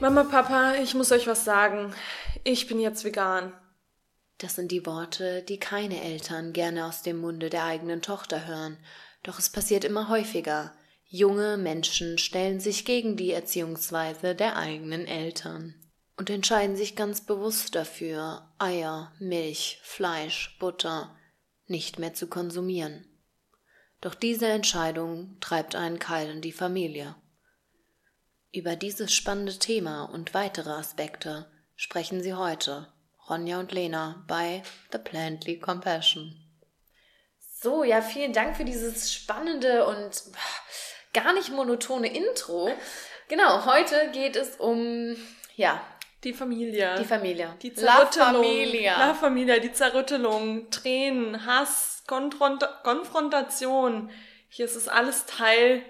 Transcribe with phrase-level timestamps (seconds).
[0.00, 1.92] Mama, Papa, ich muss euch was sagen.
[2.44, 3.52] Ich bin jetzt vegan.
[4.38, 8.78] Das sind die Worte, die keine Eltern gerne aus dem Munde der eigenen Tochter hören.
[9.24, 10.72] Doch es passiert immer häufiger.
[11.08, 15.74] Junge Menschen stellen sich gegen die Erziehungsweise der eigenen Eltern
[16.16, 21.16] und entscheiden sich ganz bewusst dafür, Eier, Milch, Fleisch, Butter
[21.66, 23.04] nicht mehr zu konsumieren.
[24.00, 27.16] Doch diese Entscheidung treibt einen Keil in die Familie.
[28.52, 32.90] Über dieses spannende Thema und weitere Aspekte sprechen sie heute,
[33.28, 36.34] Ronja und Lena, bei The Plantly Compassion.
[37.60, 40.22] So, ja, vielen Dank für dieses spannende und
[41.12, 42.70] gar nicht monotone Intro.
[43.28, 45.14] Genau, heute geht es um,
[45.54, 45.82] ja,
[46.24, 46.94] die Familie.
[46.98, 47.54] Die Familie.
[47.60, 48.42] Die Zerrüttelung.
[48.42, 48.98] La Familia.
[48.98, 54.10] La Familia, die Zerrüttelung, Tränen, Hass, Konfront Konfrontation.
[54.48, 55.82] Hier ist es alles Teil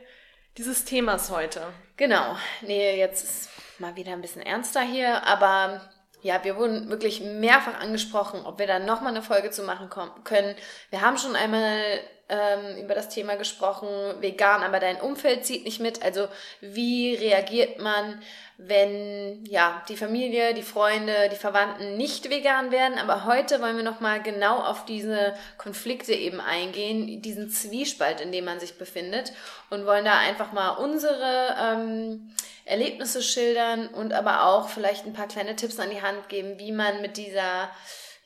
[0.56, 1.72] dieses Themas heute.
[1.96, 2.36] Genau.
[2.62, 5.80] Nee, jetzt ist mal wieder ein bisschen ernster hier, aber
[6.22, 9.88] ja, wir wurden wirklich mehrfach angesprochen, ob wir da nochmal eine Folge zu machen
[10.24, 10.56] können.
[10.90, 13.88] Wir haben schon einmal ähm, über das Thema gesprochen,
[14.20, 16.02] vegan, aber dein Umfeld zieht nicht mit.
[16.02, 16.28] Also
[16.60, 18.20] wie reagiert man,
[18.58, 22.98] wenn ja die Familie, die Freunde, die Verwandten nicht vegan werden?
[22.98, 28.44] Aber heute wollen wir nochmal genau auf diese Konflikte eben eingehen, diesen Zwiespalt, in dem
[28.44, 29.32] man sich befindet
[29.70, 32.30] und wollen da einfach mal unsere ähm,
[32.66, 36.72] Erlebnisse schildern und aber auch vielleicht ein paar kleine Tipps an die Hand geben, wie
[36.72, 37.70] man mit dieser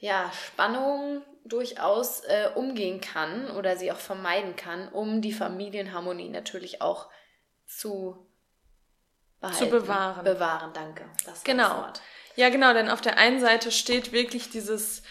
[0.01, 6.81] ja, Spannung durchaus äh, umgehen kann oder sie auch vermeiden kann, um die Familienharmonie natürlich
[6.81, 7.09] auch
[7.67, 8.27] zu
[9.41, 9.59] behalten.
[9.59, 10.25] Zu bewahren.
[10.25, 11.05] Bewahren, danke.
[11.25, 11.87] Das genau.
[12.37, 15.03] Ja, genau, denn auf der einen Seite steht wirklich dieses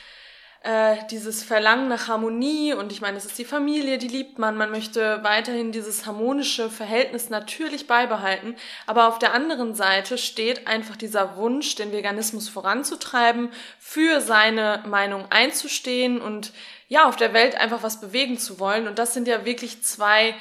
[0.63, 2.73] äh, dieses Verlangen nach Harmonie.
[2.73, 6.69] Und ich meine, es ist die Familie, die liebt man, man möchte weiterhin dieses harmonische
[6.69, 8.55] Verhältnis natürlich beibehalten,
[8.85, 13.49] aber auf der anderen Seite steht einfach dieser Wunsch, den Veganismus voranzutreiben,
[13.79, 16.53] für seine Meinung einzustehen und
[16.87, 18.87] ja, auf der Welt einfach was bewegen zu wollen.
[18.87, 20.35] Und das sind ja wirklich zwei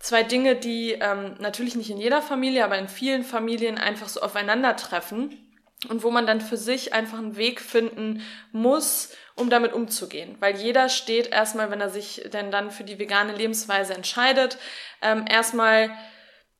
[0.00, 4.20] zwei Dinge, die ähm, natürlich nicht in jeder Familie, aber in vielen Familien einfach so
[4.20, 5.38] aufeinandertreffen
[5.88, 8.22] und wo man dann für sich einfach einen Weg finden
[8.52, 10.36] muss, um damit umzugehen.
[10.40, 14.58] Weil jeder steht erstmal, wenn er sich denn dann für die vegane Lebensweise entscheidet,
[15.00, 15.90] ähm, erstmal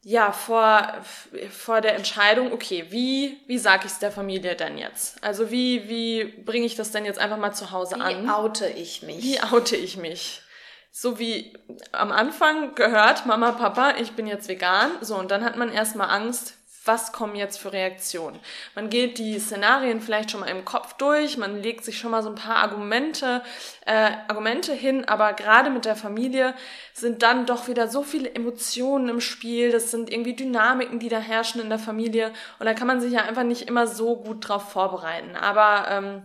[0.04, 0.92] ja vor
[1.50, 5.22] vor der Entscheidung, okay, wie wie sage ich es der Familie denn jetzt?
[5.22, 8.24] Also wie wie bringe ich das denn jetzt einfach mal zu Hause wie an?
[8.24, 9.22] Wie oute ich mich?
[9.22, 10.42] Wie oute ich mich?
[10.90, 11.54] So wie
[11.92, 14.90] am Anfang gehört, Mama, Papa, ich bin jetzt vegan.
[15.00, 18.40] So, und dann hat man erstmal Angst, was kommen jetzt für Reaktionen.
[18.74, 22.22] Man geht die Szenarien vielleicht schon mal im Kopf durch, man legt sich schon mal
[22.22, 23.42] so ein paar Argumente,
[23.86, 26.54] äh, Argumente hin, aber gerade mit der Familie
[26.92, 31.18] sind dann doch wieder so viele Emotionen im Spiel, das sind irgendwie Dynamiken, die da
[31.18, 34.48] herrschen in der Familie und da kann man sich ja einfach nicht immer so gut
[34.48, 35.36] drauf vorbereiten.
[35.36, 36.22] Aber ähm,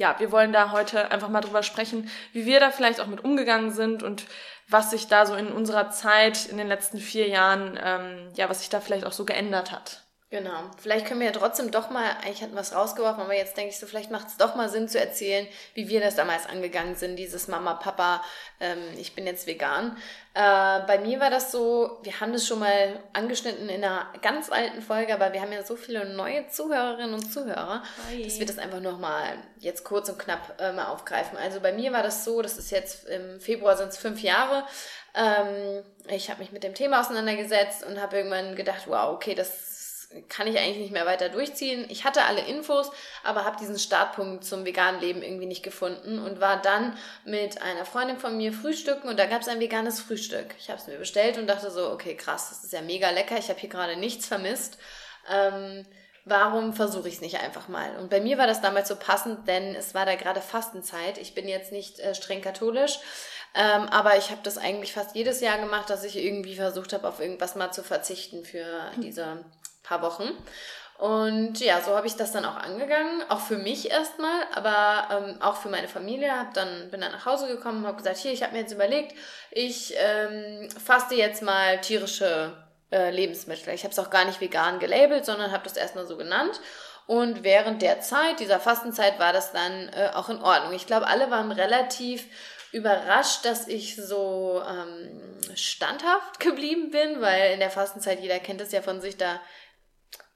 [0.00, 3.22] ja, wir wollen da heute einfach mal drüber sprechen, wie wir da vielleicht auch mit
[3.22, 4.24] umgegangen sind und
[4.70, 8.60] was sich da so in unserer Zeit in den letzten vier Jahren, ähm, ja, was
[8.60, 10.04] sich da vielleicht auch so geändert hat.
[10.30, 10.62] Genau.
[10.78, 13.70] Vielleicht können wir ja trotzdem doch mal, eigentlich hatten wir es rausgeworfen, aber jetzt denke
[13.70, 16.94] ich so, vielleicht macht es doch mal Sinn zu erzählen, wie wir das damals angegangen
[16.94, 18.22] sind, dieses Mama, Papa,
[18.60, 19.96] ähm, ich bin jetzt vegan.
[20.34, 24.52] Äh, bei mir war das so, wir haben das schon mal angeschnitten in einer ganz
[24.52, 28.22] alten Folge, aber wir haben ja so viele neue Zuhörerinnen und Zuhörer, Hi.
[28.22, 31.38] dass wir das einfach nochmal jetzt kurz und knapp äh, mal aufgreifen.
[31.38, 34.64] Also bei mir war das so, das ist jetzt im Februar sind es fünf Jahre.
[35.12, 39.69] Ähm, ich habe mich mit dem Thema auseinandergesetzt und habe irgendwann gedacht, wow, okay, das
[40.28, 41.86] kann ich eigentlich nicht mehr weiter durchziehen.
[41.88, 42.90] Ich hatte alle Infos,
[43.22, 47.84] aber habe diesen Startpunkt zum veganen Leben irgendwie nicht gefunden und war dann mit einer
[47.84, 50.54] Freundin von mir frühstücken und da gab es ein veganes Frühstück.
[50.58, 53.38] Ich habe es mir bestellt und dachte so, okay, krass, das ist ja mega lecker.
[53.38, 54.78] Ich habe hier gerade nichts vermisst.
[55.30, 55.86] Ähm,
[56.24, 57.96] warum versuche ich es nicht einfach mal?
[57.96, 61.18] Und bei mir war das damals so passend, denn es war da gerade Fastenzeit.
[61.18, 62.98] Ich bin jetzt nicht äh, streng katholisch.
[63.54, 67.08] Ähm, aber ich habe das eigentlich fast jedes Jahr gemacht, dass ich irgendwie versucht habe,
[67.08, 69.44] auf irgendwas mal zu verzichten für diese
[69.90, 70.30] paar Wochen.
[70.98, 75.40] Und ja, so habe ich das dann auch angegangen, auch für mich erstmal, aber ähm,
[75.40, 76.30] auch für meine Familie.
[76.38, 79.16] Hab dann, bin dann nach Hause gekommen, habe gesagt, hier, ich habe mir jetzt überlegt,
[79.50, 82.52] ich ähm, faste jetzt mal tierische
[82.92, 83.72] äh, Lebensmittel.
[83.72, 86.60] Ich habe es auch gar nicht vegan gelabelt, sondern habe das erstmal so genannt.
[87.06, 90.74] Und während der Zeit, dieser Fastenzeit, war das dann äh, auch in Ordnung.
[90.74, 92.26] Ich glaube, alle waren relativ
[92.72, 95.08] überrascht, dass ich so ähm,
[95.54, 99.40] standhaft geblieben bin, weil in der Fastenzeit, jeder kennt es ja von sich, da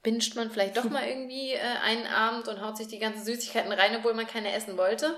[0.05, 3.71] binscht man vielleicht doch mal irgendwie äh, einen Abend und haut sich die ganzen Süßigkeiten
[3.71, 5.17] rein, obwohl man keine essen wollte.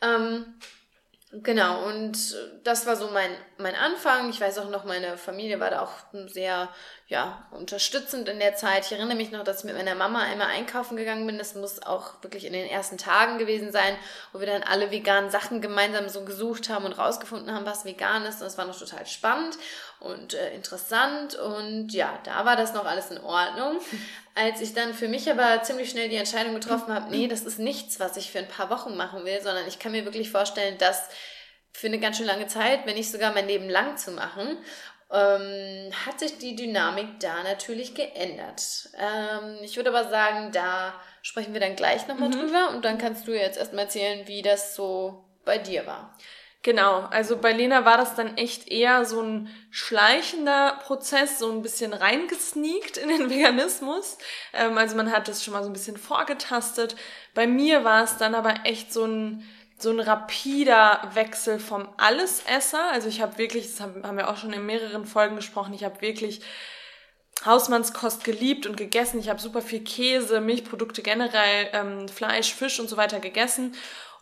[0.00, 0.58] Ähm,
[1.30, 2.16] genau, und
[2.64, 4.30] das war so mein, mein Anfang.
[4.30, 5.92] Ich weiß auch noch, meine Familie war da auch
[6.28, 6.70] sehr
[7.12, 8.86] ja, unterstützend in der Zeit.
[8.86, 11.36] Ich erinnere mich noch, dass ich mit meiner Mama einmal einkaufen gegangen bin.
[11.36, 13.94] Das muss auch wirklich in den ersten Tagen gewesen sein,
[14.32, 18.24] wo wir dann alle veganen Sachen gemeinsam so gesucht haben und rausgefunden haben, was vegan
[18.24, 18.36] ist.
[18.36, 19.58] Und das war noch total spannend
[20.00, 21.34] und äh, interessant.
[21.34, 23.78] Und ja, da war das noch alles in Ordnung.
[24.34, 27.58] Als ich dann für mich aber ziemlich schnell die Entscheidung getroffen habe, nee, das ist
[27.58, 30.78] nichts, was ich für ein paar Wochen machen will, sondern ich kann mir wirklich vorstellen,
[30.78, 31.10] dass
[31.74, 34.58] für eine ganz schön lange Zeit, wenn nicht sogar mein Leben lang zu machen
[35.12, 38.88] ähm, hat sich die Dynamik da natürlich geändert.
[38.98, 42.32] Ähm, ich würde aber sagen, da sprechen wir dann gleich nochmal mhm.
[42.32, 46.16] drüber und dann kannst du jetzt erstmal erzählen, wie das so bei dir war.
[46.64, 51.60] Genau, also bei Lena war das dann echt eher so ein schleichender Prozess, so ein
[51.60, 54.16] bisschen reingesneakt in den Veganismus.
[54.52, 56.94] Ähm, also man hat das schon mal so ein bisschen vorgetastet.
[57.34, 59.44] Bei mir war es dann aber echt so ein
[59.82, 62.90] so ein rapider Wechsel vom Allesesser.
[62.92, 66.00] Also ich habe wirklich, das haben wir auch schon in mehreren Folgen gesprochen, ich habe
[66.00, 66.40] wirklich
[67.44, 69.18] Hausmannskost geliebt und gegessen.
[69.18, 73.74] Ich habe super viel Käse, Milchprodukte generell, ähm, Fleisch, Fisch und so weiter gegessen.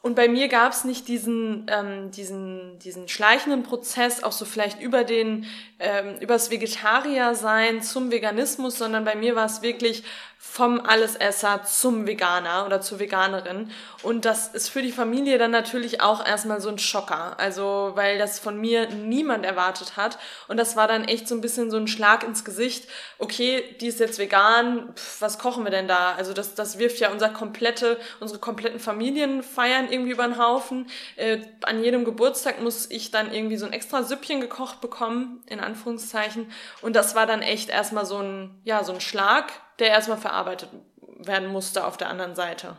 [0.02, 4.80] Und bei mir gab es nicht diesen, ähm, diesen, diesen schleichenden Prozess, auch so vielleicht
[4.80, 5.44] über den,
[5.78, 10.02] ähm, übers Vegetarier-Sein zum Veganismus, sondern bei mir war es wirklich
[10.42, 13.70] vom Allesesser zum Veganer oder zur Veganerin.
[14.02, 17.38] Und das ist für die Familie dann natürlich auch erstmal so ein Schocker.
[17.38, 20.18] Also, weil das von mir niemand erwartet hat.
[20.48, 22.88] Und das war dann echt so ein bisschen so ein Schlag ins Gesicht.
[23.18, 26.14] Okay, die ist jetzt vegan, pf, was kochen wir denn da?
[26.14, 30.88] Also, das, das wirft ja unser komplette, unsere kompletten Familienfeiern irgendwie über den Haufen.
[31.16, 35.60] Äh, an jedem Geburtstag muss ich dann irgendwie so ein extra Süppchen gekocht bekommen, in
[35.60, 36.50] Anführungszeichen.
[36.80, 40.70] Und das war dann echt erstmal so ein, ja, so ein Schlag der erstmal verarbeitet
[41.18, 42.76] werden musste auf der anderen Seite.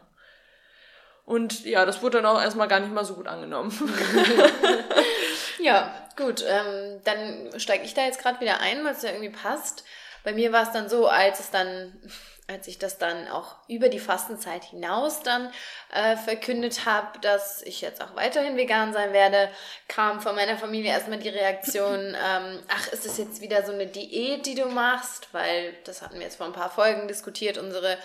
[1.25, 3.71] Und ja, das wurde dann auch erstmal gar nicht mal so gut angenommen.
[5.59, 6.44] ja, gut.
[6.48, 9.83] Ähm, dann steige ich da jetzt gerade wieder ein, weil es ja irgendwie passt.
[10.23, 11.94] Bei mir war es dann so, als es dann
[12.51, 15.51] als ich das dann auch über die Fastenzeit hinaus dann
[15.94, 19.50] äh, verkündet habe, dass ich jetzt auch weiterhin vegan sein werde,
[19.88, 23.88] kam von meiner Familie erstmal die Reaktion, ähm, ach, ist das jetzt wieder so eine
[23.88, 25.29] Diät, die du machst?
[25.31, 27.97] Weil das hatten wir jetzt vor ein paar Folgen diskutiert, unsere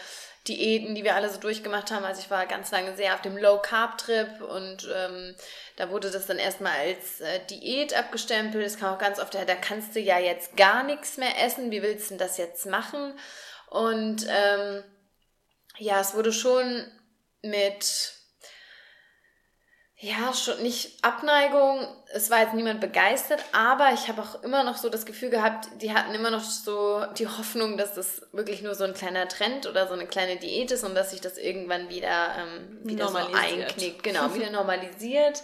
[0.48, 2.04] Diäten, die wir alle so durchgemacht haben.
[2.04, 5.34] Also ich war ganz lange sehr auf dem Low-Carb-Trip und ähm,
[5.76, 8.64] da wurde das dann erstmal als äh, Diät abgestempelt.
[8.64, 11.70] Es kam auch ganz oft, da kannst du ja jetzt gar nichts mehr essen.
[11.70, 13.18] Wie willst du denn das jetzt machen?
[13.68, 14.82] Und ähm,
[15.78, 16.90] ja, es wurde schon
[17.42, 18.12] mit,
[19.98, 24.76] ja, schon nicht Abneigung, es war jetzt niemand begeistert, aber ich habe auch immer noch
[24.76, 28.74] so das Gefühl gehabt, die hatten immer noch so die Hoffnung, dass das wirklich nur
[28.74, 31.88] so ein kleiner Trend oder so eine kleine Diät ist und dass sich das irgendwann
[31.88, 35.42] wieder, ähm, wieder so einknickt, genau, wieder normalisiert.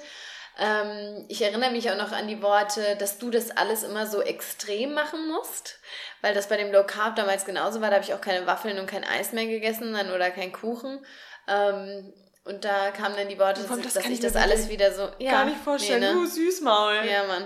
[0.59, 4.21] Ähm, ich erinnere mich auch noch an die Worte, dass du das alles immer so
[4.21, 5.79] extrem machen musst,
[6.21, 7.89] weil das bei dem Low Carb damals genauso war.
[7.89, 11.03] Da habe ich auch keine Waffeln und kein Eis mehr gegessen dann, oder kein Kuchen.
[11.49, 12.13] Ähm,
[12.45, 15.09] und da kamen dann die Worte, Komm, das dass ich das alles wieder so.
[15.19, 16.01] Ja, gar nicht vorstellen.
[16.01, 16.15] Nee, ne?
[16.15, 17.05] Du Süßmaul.
[17.07, 17.45] Ja, Mann.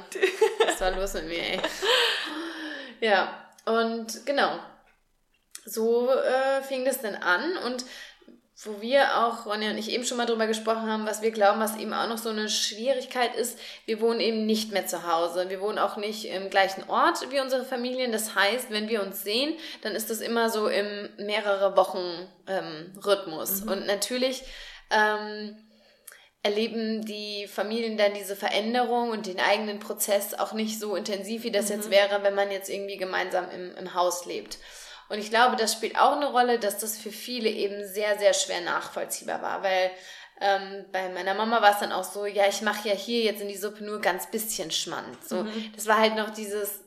[0.66, 1.60] Was war los mit mir, ey?
[3.00, 4.58] Ja, und genau.
[5.66, 7.84] So äh, fing das dann an und
[8.64, 11.60] wo wir auch, Ronja und ich eben schon mal drüber gesprochen haben, was wir glauben,
[11.60, 13.58] was eben auch noch so eine Schwierigkeit ist.
[13.84, 15.50] Wir wohnen eben nicht mehr zu Hause.
[15.50, 18.12] Wir wohnen auch nicht im gleichen Ort wie unsere Familien.
[18.12, 22.98] Das heißt, wenn wir uns sehen, dann ist das immer so im mehrere Wochen ähm,
[23.04, 23.62] Rhythmus.
[23.62, 23.72] Mhm.
[23.72, 24.42] Und natürlich
[24.90, 25.56] ähm,
[26.42, 31.50] erleben die Familien dann diese Veränderung und den eigenen Prozess auch nicht so intensiv, wie
[31.50, 31.76] das mhm.
[31.76, 34.58] jetzt wäre, wenn man jetzt irgendwie gemeinsam im, im Haus lebt.
[35.08, 38.32] Und ich glaube, das spielt auch eine Rolle, dass das für viele eben sehr, sehr
[38.32, 39.90] schwer nachvollziehbar war, weil
[40.40, 43.40] ähm, bei meiner Mama war es dann auch so, ja, ich mache ja hier jetzt
[43.40, 45.26] in die Suppe nur ganz bisschen Schmand.
[45.26, 45.72] So, mhm.
[45.74, 46.80] das war halt noch dieses,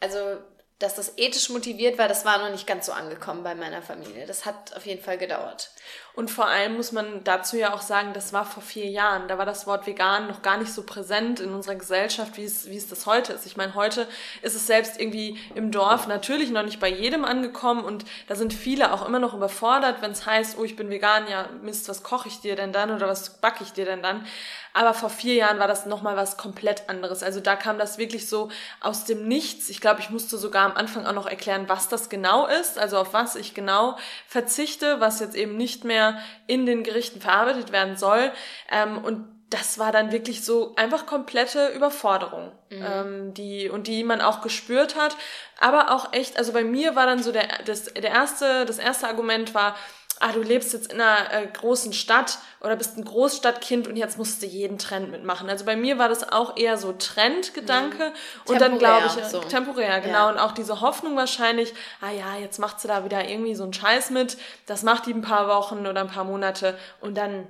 [0.00, 0.38] also
[0.78, 4.26] dass das ethisch motiviert war, das war noch nicht ganz so angekommen bei meiner Familie.
[4.26, 5.70] Das hat auf jeden Fall gedauert.
[6.18, 9.28] Und vor allem muss man dazu ja auch sagen, das war vor vier Jahren.
[9.28, 12.68] Da war das Wort vegan noch gar nicht so präsent in unserer Gesellschaft, wie es,
[12.68, 13.46] wie es das heute ist.
[13.46, 14.08] Ich meine, heute
[14.42, 18.52] ist es selbst irgendwie im Dorf natürlich noch nicht bei jedem angekommen und da sind
[18.52, 22.02] viele auch immer noch überfordert, wenn es heißt, oh, ich bin vegan, ja, Mist, was
[22.02, 24.26] koche ich dir denn dann oder was backe ich dir denn dann?
[24.74, 27.22] Aber vor vier Jahren war das nochmal was komplett anderes.
[27.22, 28.48] Also da kam das wirklich so
[28.80, 29.70] aus dem Nichts.
[29.70, 32.98] Ich glaube, ich musste sogar am Anfang auch noch erklären, was das genau ist, also
[32.98, 33.96] auf was ich genau
[34.26, 36.07] verzichte, was jetzt eben nicht mehr
[36.46, 38.32] in den Gerichten verarbeitet werden soll.
[38.70, 42.84] Ähm, und das war dann wirklich so einfach komplette Überforderung, mhm.
[42.84, 45.16] ähm, die und die man auch gespürt hat,
[45.58, 46.36] aber auch echt.
[46.36, 49.74] Also bei mir war dann so der das der erste das erste Argument war
[50.20, 54.18] ah, du lebst jetzt in einer äh, großen Stadt oder bist ein Großstadtkind und jetzt
[54.18, 55.48] musst du jeden Trend mitmachen.
[55.48, 58.50] Also bei mir war das auch eher so Trendgedanke mhm.
[58.52, 59.40] und dann glaube ich, so.
[59.40, 60.26] temporär, genau.
[60.26, 60.30] Ja.
[60.30, 63.72] Und auch diese Hoffnung wahrscheinlich, ah ja, jetzt macht sie da wieder irgendwie so einen
[63.72, 67.46] Scheiß mit, das macht die ein paar Wochen oder ein paar Monate und dann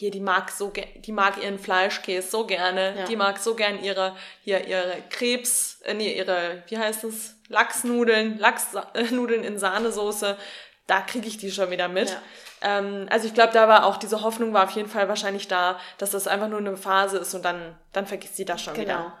[0.00, 3.04] hier, die mag so, die mag ihren Fleischkäse so gerne, ja.
[3.04, 8.38] die mag so gern ihre, hier, ihre Krebs, äh, nee, ihre, wie heißt es, Lachsnudeln,
[8.38, 10.38] Lachsnudeln in Sahnesoße,
[10.90, 12.10] da kriege ich die schon wieder mit.
[12.10, 12.22] Ja.
[12.62, 15.78] Ähm, also ich glaube, da war auch diese Hoffnung war auf jeden Fall wahrscheinlich da,
[15.98, 18.84] dass das einfach nur eine Phase ist und dann, dann vergisst sie das schon genau.
[18.84, 19.18] wieder.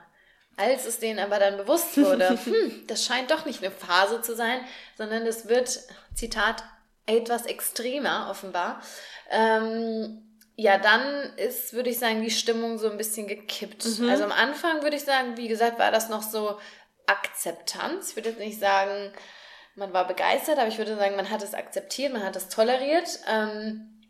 [0.56, 4.34] Als es denen aber dann bewusst wurde, hm, das scheint doch nicht eine Phase zu
[4.34, 4.60] sein,
[4.98, 5.80] sondern es wird,
[6.14, 6.64] Zitat,
[7.06, 8.82] etwas extremer offenbar.
[9.30, 10.22] Ähm,
[10.56, 11.02] ja, dann
[11.36, 13.86] ist, würde ich sagen, die Stimmung so ein bisschen gekippt.
[14.00, 14.10] Mhm.
[14.10, 16.58] Also am Anfang würde ich sagen, wie gesagt, war das noch so
[17.06, 18.10] Akzeptanz.
[18.10, 19.12] Ich würde jetzt nicht sagen,
[19.80, 23.18] man war begeistert, aber ich würde sagen, man hat es akzeptiert, man hat es toleriert.
[23.28, 24.00] Ähm,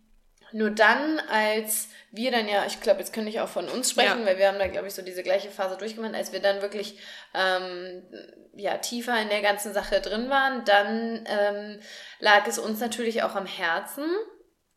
[0.53, 4.21] nur dann, als wir dann ja, ich glaube, jetzt könnte ich auch von uns sprechen,
[4.21, 4.27] ja.
[4.27, 6.99] weil wir haben da, glaube ich, so diese gleiche Phase durchgemacht, als wir dann wirklich
[7.35, 8.03] ähm,
[8.55, 11.81] ja, tiefer in der ganzen Sache drin waren, dann ähm,
[12.19, 14.05] lag es uns natürlich auch am Herzen,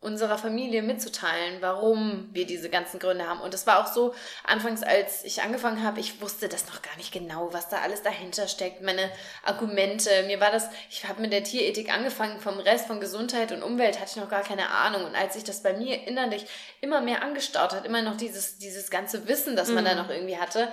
[0.03, 3.39] unserer Familie mitzuteilen, warum wir diese ganzen Gründe haben.
[3.39, 6.95] Und es war auch so, anfangs, als ich angefangen habe, ich wusste das noch gar
[6.97, 9.09] nicht genau, was da alles dahinter steckt, meine
[9.43, 10.09] Argumente.
[10.27, 13.99] Mir war das, ich habe mit der Tierethik angefangen, vom Rest von Gesundheit und Umwelt
[13.99, 15.05] hatte ich noch gar keine Ahnung.
[15.05, 16.45] Und als sich das bei mir innerlich
[16.81, 19.87] immer mehr angestaut hat, immer noch dieses, dieses ganze Wissen, das man mhm.
[19.87, 20.71] da noch irgendwie hatte,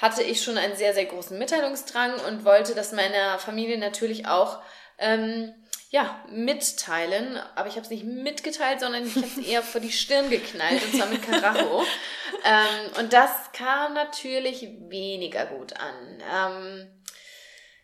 [0.00, 4.60] hatte ich schon einen sehr, sehr großen Mitteilungsdrang und wollte das meiner Familie natürlich auch
[4.98, 5.52] ähm,
[5.90, 7.38] ja, mitteilen.
[7.54, 10.82] Aber ich habe es nicht mitgeteilt, sondern ich habe es eher vor die Stirn geknallt,
[10.84, 11.82] und zwar mit Karacho.
[12.44, 16.22] ähm, und das kam natürlich weniger gut an.
[16.34, 16.98] Ähm,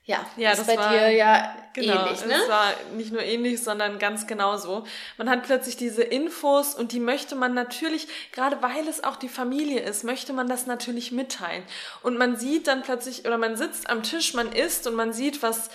[0.06, 2.34] ja, ja ist das bei war, dir ja genau, ähnlich, ne?
[2.34, 4.84] Es war nicht nur ähnlich, sondern ganz genauso.
[5.16, 9.30] Man hat plötzlich diese Infos und die möchte man natürlich, gerade weil es auch die
[9.30, 11.64] Familie ist, möchte man das natürlich mitteilen.
[12.02, 15.42] Und man sieht dann plötzlich, oder man sitzt am Tisch, man isst und man sieht,
[15.42, 15.70] was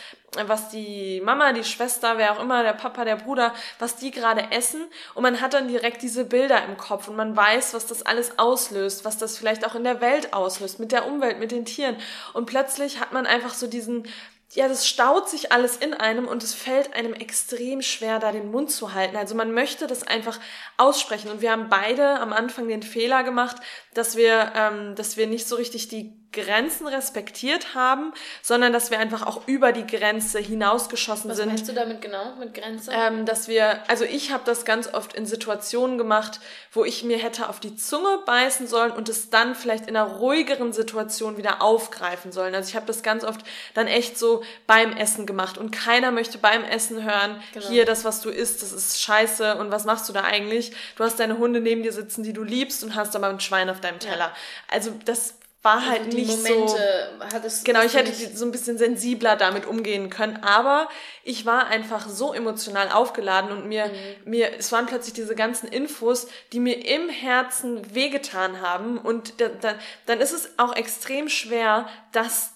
[0.45, 4.51] was die Mama, die Schwester, wer auch immer, der Papa, der Bruder, was die gerade
[4.51, 4.81] essen
[5.15, 8.37] und man hat dann direkt diese Bilder im Kopf und man weiß, was das alles
[8.37, 11.97] auslöst, was das vielleicht auch in der Welt auslöst, mit der Umwelt, mit den Tieren
[12.33, 14.07] und plötzlich hat man einfach so diesen
[14.53, 18.49] ja, das staut sich alles in einem und es fällt einem extrem schwer, da den
[18.49, 19.15] Mund zu halten.
[19.15, 20.39] Also man möchte das einfach
[20.77, 21.29] aussprechen.
[21.29, 23.57] Und wir haben beide am Anfang den Fehler gemacht,
[23.93, 28.99] dass wir, ähm, dass wir nicht so richtig die Grenzen respektiert haben, sondern dass wir
[28.99, 31.47] einfach auch über die Grenze hinausgeschossen Was sind.
[31.47, 32.91] Was meinst du damit genau, mit Grenze?
[32.93, 36.39] Ähm, dass wir, also ich habe das ganz oft in Situationen gemacht,
[36.71, 40.17] wo ich mir hätte auf die Zunge beißen sollen und es dann vielleicht in einer
[40.17, 42.53] ruhigeren Situation wieder aufgreifen sollen.
[42.53, 43.41] Also ich habe das ganz oft
[43.73, 47.67] dann echt so beim Essen gemacht und keiner möchte beim Essen hören, genau.
[47.67, 50.73] hier das, was du isst, das ist scheiße und was machst du da eigentlich?
[50.95, 53.69] Du hast deine Hunde neben dir sitzen, die du liebst und hast aber ein Schwein
[53.71, 54.17] auf deinem Teller.
[54.17, 54.33] Ja.
[54.67, 57.63] Also das war halt also nicht Momente so.
[57.65, 60.87] genau, ich hätte so ein bisschen sensibler damit umgehen können, aber
[61.23, 64.29] ich war einfach so emotional aufgeladen und mir, mhm.
[64.31, 69.49] mir, es waren plötzlich diese ganzen Infos, die mir im Herzen wehgetan haben und da,
[69.49, 69.75] da,
[70.05, 72.51] dann ist es auch extrem schwer, das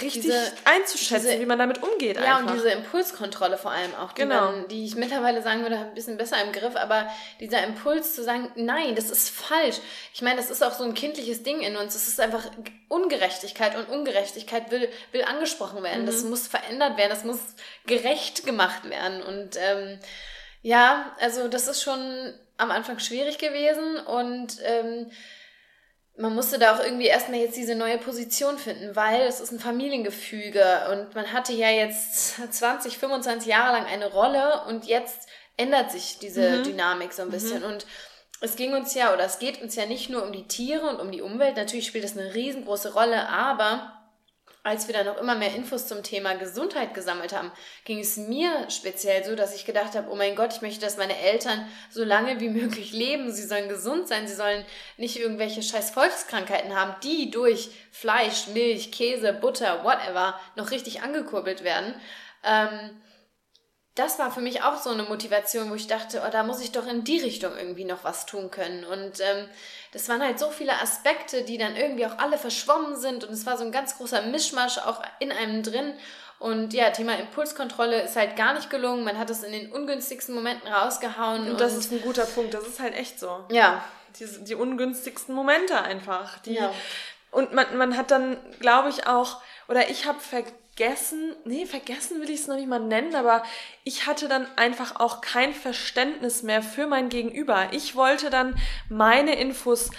[0.00, 2.16] richtig diese, einzuschätzen, diese, wie man damit umgeht.
[2.16, 2.52] Ja, einfach.
[2.52, 4.52] und diese Impulskontrolle vor allem auch, die, genau.
[4.52, 8.22] man, die ich mittlerweile sagen würde, ein bisschen besser im Griff, aber dieser Impuls zu
[8.22, 9.76] sagen, nein, das ist falsch.
[10.14, 11.94] Ich meine, das ist auch so ein kindliches Ding in uns.
[11.94, 12.44] Es ist einfach
[12.88, 16.02] Ungerechtigkeit und Ungerechtigkeit will, will angesprochen werden.
[16.02, 16.06] Mhm.
[16.06, 17.40] Das muss verändert werden, das muss
[17.86, 19.22] gerecht gemacht werden.
[19.22, 19.98] Und ähm,
[20.62, 25.10] ja, also das ist schon am Anfang schwierig gewesen und ähm,
[26.18, 29.60] man musste da auch irgendwie erstmal jetzt diese neue Position finden, weil es ist ein
[29.60, 35.92] Familiengefüge und man hatte ja jetzt 20, 25 Jahre lang eine Rolle und jetzt ändert
[35.92, 36.64] sich diese mhm.
[36.64, 37.72] Dynamik so ein bisschen mhm.
[37.72, 37.86] und
[38.40, 41.00] es ging uns ja oder es geht uns ja nicht nur um die Tiere und
[41.00, 43.97] um die Umwelt, natürlich spielt das eine riesengroße Rolle, aber
[44.68, 47.50] als wir dann noch immer mehr Infos zum Thema Gesundheit gesammelt haben,
[47.84, 50.98] ging es mir speziell so, dass ich gedacht habe, oh mein Gott, ich möchte, dass
[50.98, 53.32] meine Eltern so lange wie möglich leben.
[53.32, 54.64] Sie sollen gesund sein, sie sollen
[54.98, 61.64] nicht irgendwelche scheiß Volkskrankheiten haben, die durch Fleisch, Milch, Käse, Butter, whatever noch richtig angekurbelt
[61.64, 61.94] werden.
[62.44, 62.90] Ähm,
[63.98, 66.70] das war für mich auch so eine Motivation, wo ich dachte, oh, da muss ich
[66.70, 68.84] doch in die Richtung irgendwie noch was tun können.
[68.84, 69.48] Und ähm,
[69.92, 73.24] das waren halt so viele Aspekte, die dann irgendwie auch alle verschwommen sind.
[73.24, 75.94] Und es war so ein ganz großer Mischmasch auch in einem drin.
[76.38, 79.02] Und ja, Thema Impulskontrolle ist halt gar nicht gelungen.
[79.02, 81.50] Man hat es in den ungünstigsten Momenten rausgehauen.
[81.50, 82.54] Und das und ist ein guter Punkt.
[82.54, 83.44] Das ist halt echt so.
[83.50, 83.82] Ja.
[84.20, 86.38] Die, die ungünstigsten Momente einfach.
[86.38, 86.72] Die, ja.
[87.32, 90.44] Und man, man hat dann, glaube ich, auch, oder ich habe ver
[90.78, 93.42] vergessen, nee, vergessen will ich es noch nicht mal nennen, aber
[93.82, 97.68] ich hatte dann einfach auch kein Verständnis mehr für mein Gegenüber.
[97.72, 98.54] Ich wollte dann
[98.88, 99.90] meine Infos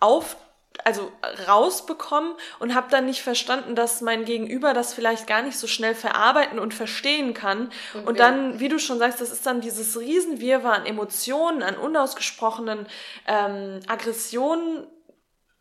[0.00, 0.36] auf
[0.84, 1.10] also
[1.48, 5.94] rausbekommen und habe dann nicht verstanden, dass mein Gegenüber das vielleicht gar nicht so schnell
[5.96, 7.70] verarbeiten und verstehen kann.
[7.94, 11.76] Und, und dann, wie du schon sagst, das ist dann dieses Riesenwirrwarr an Emotionen, an
[11.76, 12.86] unausgesprochenen
[13.26, 14.86] ähm, Aggressionen.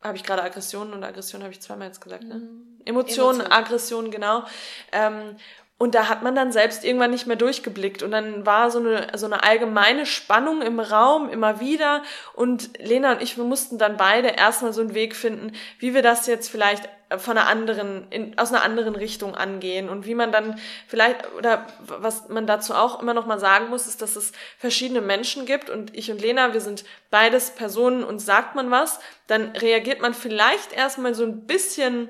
[0.07, 2.35] Habe ich gerade Aggressionen und Aggression habe ich zweimal jetzt gesagt, ne?
[2.35, 2.79] Mhm.
[2.85, 3.51] Emotionen, Emotion.
[3.51, 4.43] Aggression, genau.
[4.91, 5.35] Ähm,
[5.79, 8.01] und da hat man dann selbst irgendwann nicht mehr durchgeblickt.
[8.01, 12.01] Und dann war so eine, so eine allgemeine Spannung im Raum immer wieder.
[12.33, 16.01] Und Lena und ich, wir mussten dann beide erstmal so einen Weg finden, wie wir
[16.01, 19.87] das jetzt vielleicht von einer anderen, in, aus einer anderen Richtung angehen.
[19.87, 23.85] Und wie man dann vielleicht, oder was man dazu auch immer noch mal sagen muss,
[23.85, 25.69] ist, dass es verschiedene Menschen gibt.
[25.69, 30.15] Und ich und Lena, wir sind beides Personen und sagt man was, dann reagiert man
[30.15, 32.09] vielleicht erstmal so ein bisschen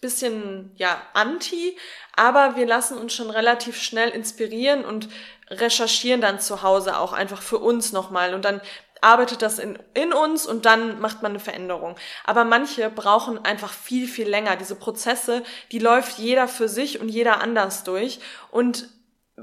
[0.00, 1.76] bisschen ja anti,
[2.16, 5.08] aber wir lassen uns schon relativ schnell inspirieren und
[5.48, 8.60] recherchieren dann zu Hause auch einfach für uns nochmal und dann
[9.00, 11.96] arbeitet das in, in uns und dann macht man eine Veränderung.
[12.24, 14.56] Aber manche brauchen einfach viel, viel länger.
[14.56, 15.42] Diese Prozesse,
[15.72, 18.88] die läuft jeder für sich und jeder anders durch und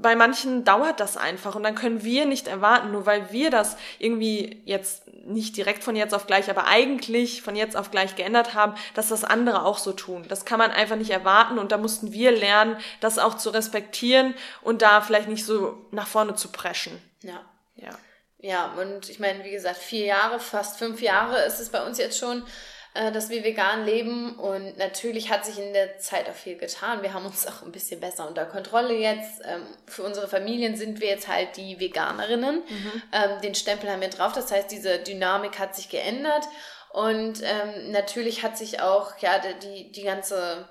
[0.02, 3.78] bei manchen dauert das einfach und dann können wir nicht erwarten, nur weil wir das
[4.00, 8.54] irgendwie jetzt nicht direkt von jetzt auf gleich, aber eigentlich von jetzt auf gleich geändert
[8.54, 10.26] haben, dass das andere auch so tun.
[10.30, 14.34] Das kann man einfach nicht erwarten und da mussten wir lernen, das auch zu respektieren
[14.62, 17.02] und da vielleicht nicht so nach vorne zu preschen.
[17.22, 17.42] Ja.
[17.76, 17.92] Ja.
[18.40, 21.98] Ja, und ich meine, wie gesagt, vier Jahre, fast fünf Jahre ist es bei uns
[21.98, 22.44] jetzt schon.
[22.98, 24.34] Äh, dass wir vegan leben.
[24.40, 27.04] Und natürlich hat sich in der Zeit auch viel getan.
[27.04, 29.42] Wir haben uns auch ein bisschen besser unter Kontrolle jetzt.
[29.46, 32.64] Ähm, für unsere Familien sind wir jetzt halt die Veganerinnen.
[32.68, 33.02] Mhm.
[33.14, 34.34] Ähm, den Stempel haben wir drauf.
[34.34, 36.46] Das heißt, diese Dynamik hat sich geändert.
[36.92, 40.68] Und ähm, natürlich hat sich auch ja die, die, ganze,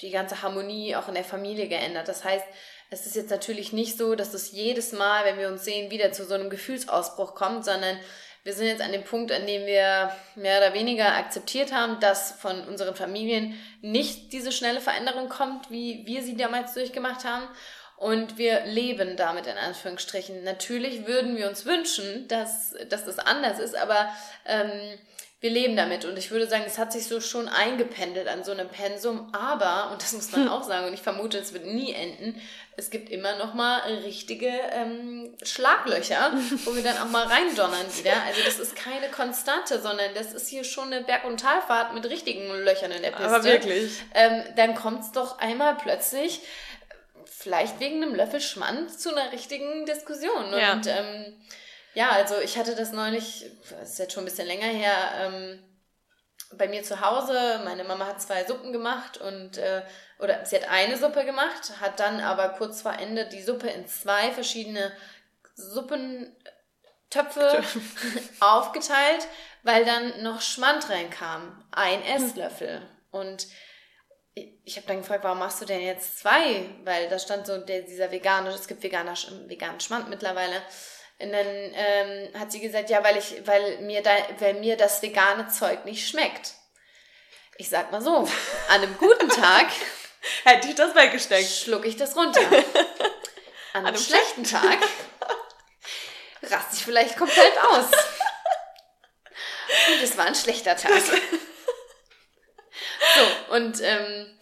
[0.00, 2.08] die ganze Harmonie auch in der Familie geändert.
[2.08, 2.44] Das heißt,
[2.90, 6.10] es ist jetzt natürlich nicht so, dass es jedes Mal, wenn wir uns sehen, wieder
[6.10, 8.00] zu so einem Gefühlsausbruch kommt, sondern
[8.44, 12.32] wir sind jetzt an dem Punkt, an dem wir mehr oder weniger akzeptiert haben, dass
[12.32, 17.46] von unseren Familien nicht diese schnelle Veränderung kommt, wie wir sie damals durchgemacht haben.
[17.96, 20.44] Und wir leben damit in Anführungsstrichen.
[20.44, 24.08] Natürlich würden wir uns wünschen, dass, dass das anders ist, aber
[24.46, 24.98] ähm,
[25.40, 28.50] wir leben damit und ich würde sagen, es hat sich so schon eingependelt an so
[28.50, 31.92] einem Pensum, aber, und das muss man auch sagen, und ich vermute, es wird nie
[31.92, 32.40] enden,
[32.76, 36.32] es gibt immer noch mal richtige ähm, Schlaglöcher,
[36.64, 38.14] wo wir dann auch mal reindonnern wieder.
[38.26, 42.04] Also das ist keine Konstante, sondern das ist hier schon eine Berg- und Talfahrt mit
[42.06, 43.26] richtigen Löchern in der Piste.
[43.26, 43.92] Aber wirklich.
[44.14, 46.40] Ähm, dann kommt es doch einmal plötzlich,
[47.26, 50.52] vielleicht wegen einem Löffel Schmand, zu einer richtigen Diskussion.
[50.52, 50.72] Ja.
[50.72, 51.36] Und ähm,
[51.98, 55.64] ja, also ich hatte das neulich, das ist jetzt schon ein bisschen länger her, ähm,
[56.52, 57.60] bei mir zu Hause.
[57.64, 59.82] Meine Mama hat zwei Suppen gemacht und äh,
[60.20, 63.88] oder sie hat eine Suppe gemacht, hat dann aber kurz vor Ende die Suppe in
[63.88, 64.92] zwei verschiedene
[65.56, 67.64] Suppentöpfe
[68.38, 69.26] aufgeteilt,
[69.64, 71.64] weil dann noch Schmand reinkam.
[71.72, 72.80] Ein Esslöffel.
[73.10, 73.48] Und
[74.34, 76.70] ich habe dann gefragt, warum machst du denn jetzt zwei?
[76.84, 79.14] Weil da stand so der, dieser vegane, es gibt veganer,
[79.48, 80.62] veganen Schmand mittlerweile.
[81.20, 85.02] Und dann ähm, hat sie gesagt, ja, weil ich, weil mir da, weil mir das
[85.02, 86.54] vegane Zeug nicht schmeckt.
[87.56, 88.18] Ich sag mal so,
[88.68, 89.66] an einem guten Tag
[90.44, 91.50] hätte ich das weggesteckt.
[91.50, 92.40] Schluck ich das runter.
[93.74, 94.78] An, an einem schlechten Tag
[96.42, 97.84] raste ich vielleicht komplett aus.
[99.88, 101.02] Und es war ein schlechter Tag.
[103.14, 104.38] So, und, ähm,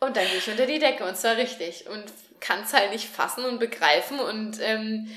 [0.00, 1.86] und dann gehe ich unter die Decke und zwar richtig.
[1.86, 5.08] Und kann es halt nicht fassen und begreifen und ähm,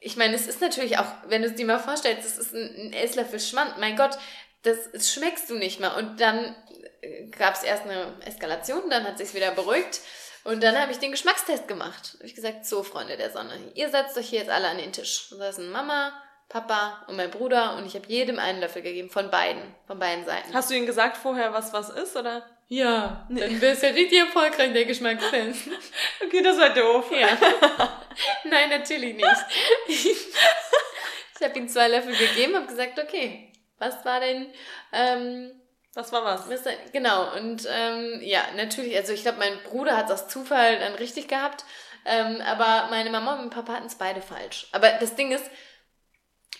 [0.00, 2.74] ich meine, es ist natürlich auch, wenn du es dir mal vorstellst, es ist ein,
[2.76, 4.16] ein Esslöffel Schmand, mein Gott,
[4.62, 5.96] das, das schmeckst du nicht mehr.
[5.96, 6.54] Und dann
[7.00, 10.00] äh, gab es erst eine Eskalation, dann hat sich wieder beruhigt.
[10.44, 12.14] Und dann habe ich den Geschmackstest gemacht.
[12.14, 14.92] Habe ich gesagt, so Freunde der Sonne, ihr setzt euch hier jetzt alle an den
[14.92, 15.30] Tisch.
[15.32, 16.12] Und da sind Mama,
[16.48, 20.24] Papa und mein Bruder und ich habe jedem einen Löffel gegeben, von beiden, von beiden
[20.24, 20.54] Seiten.
[20.54, 22.46] Hast du ihnen gesagt vorher, was was ist, oder?
[22.68, 23.40] Ja, nee.
[23.40, 25.68] dann wäre es ja richtig erfolgreich, der Geschmackstest.
[26.24, 27.10] okay, das war doof.
[27.12, 27.28] Ja.
[28.44, 29.44] Nein, natürlich nicht.
[29.88, 34.52] ich habe ihm zwei Löffel gegeben, habe gesagt, okay, was war denn,
[34.92, 35.52] ähm,
[35.94, 36.46] was war was?
[36.92, 41.28] genau, und ähm, ja, natürlich, also ich glaube, mein Bruder hat das Zufall dann richtig
[41.28, 41.64] gehabt,
[42.04, 44.68] ähm, aber meine Mama und mein Papa hatten es beide falsch.
[44.72, 45.44] Aber das Ding ist,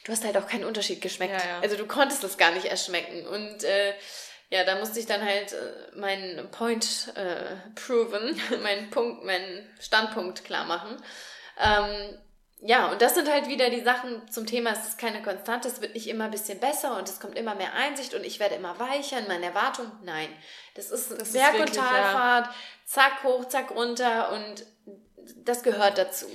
[0.05, 1.41] du hast halt auch keinen Unterschied geschmeckt.
[1.41, 1.61] Ja, ja.
[1.61, 3.27] Also du konntest das gar nicht erschmecken.
[3.27, 3.95] Und äh,
[4.51, 10.45] ja, da musste ich dann halt äh, meinen Point äh, proven, meinen Punkt, meinen Standpunkt
[10.45, 10.97] klar machen.
[11.59, 12.19] Ähm,
[12.61, 15.81] ja, und das sind halt wieder die Sachen zum Thema, es ist keine Konstante, es
[15.81, 18.57] wird nicht immer ein bisschen besser und es kommt immer mehr Einsicht und ich werde
[18.57, 19.93] immer weicher in meinen Erwartungen.
[20.03, 20.29] Nein,
[20.75, 22.55] das ist das Berg- ist wirklich, und Talfahrt, ja.
[22.85, 24.67] zack hoch, zack runter und
[25.37, 26.27] das gehört dazu.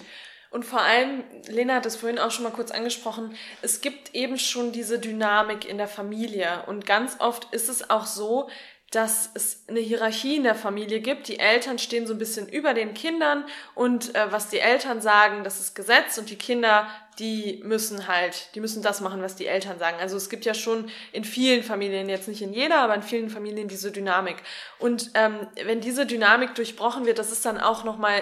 [0.49, 4.37] Und vor allem, Lena hat es vorhin auch schon mal kurz angesprochen, es gibt eben
[4.37, 6.63] schon diese Dynamik in der Familie.
[6.67, 8.51] Und ganz oft ist es auch so,
[8.93, 11.27] dass es eine Hierarchie in der Familie gibt.
[11.27, 15.43] Die Eltern stehen so ein bisschen über den Kindern und äh, was die Eltern sagen,
[15.43, 19.47] das ist Gesetz und die Kinder, die müssen halt, die müssen das machen, was die
[19.47, 19.97] Eltern sagen.
[19.99, 23.31] Also es gibt ja schon in vielen Familien, jetzt nicht in jeder, aber in vielen
[23.31, 24.37] Familien diese Dynamik.
[24.77, 28.21] Und ähm, wenn diese Dynamik durchbrochen wird, das ist dann auch nochmal,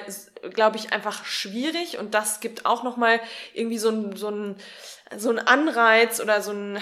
[0.53, 3.19] glaube ich, einfach schwierig und das gibt auch nochmal
[3.53, 4.55] irgendwie so ein, so ein,
[5.17, 6.79] so ein Anreiz oder so ein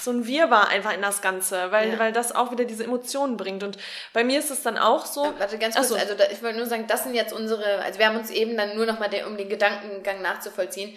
[0.00, 1.98] so ein Wirrwarr einfach in das Ganze, weil, ja.
[1.98, 3.62] weil das auch wieder diese Emotionen bringt.
[3.62, 3.78] Und
[4.12, 5.24] bei mir ist es dann auch so.
[5.24, 5.94] Ja, warte, ganz kurz, so.
[5.96, 8.56] also da, ich wollte nur sagen, das sind jetzt unsere, also wir haben uns eben
[8.56, 10.96] dann nur nochmal, um den Gedankengang nachzuvollziehen,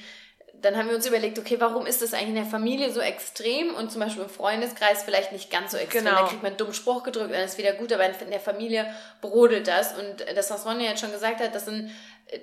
[0.62, 3.74] dann haben wir uns überlegt, okay, warum ist das eigentlich in der Familie so extrem
[3.76, 6.04] und zum Beispiel im Freundeskreis vielleicht nicht ganz so extrem.
[6.04, 6.18] Genau.
[6.18, 8.86] Da kriegt man einen dummen Spruch gedrückt, dann ist wieder gut, aber in der Familie
[9.22, 9.98] brodelt das.
[9.98, 11.92] Und das, was Ronja jetzt schon gesagt hat, das sind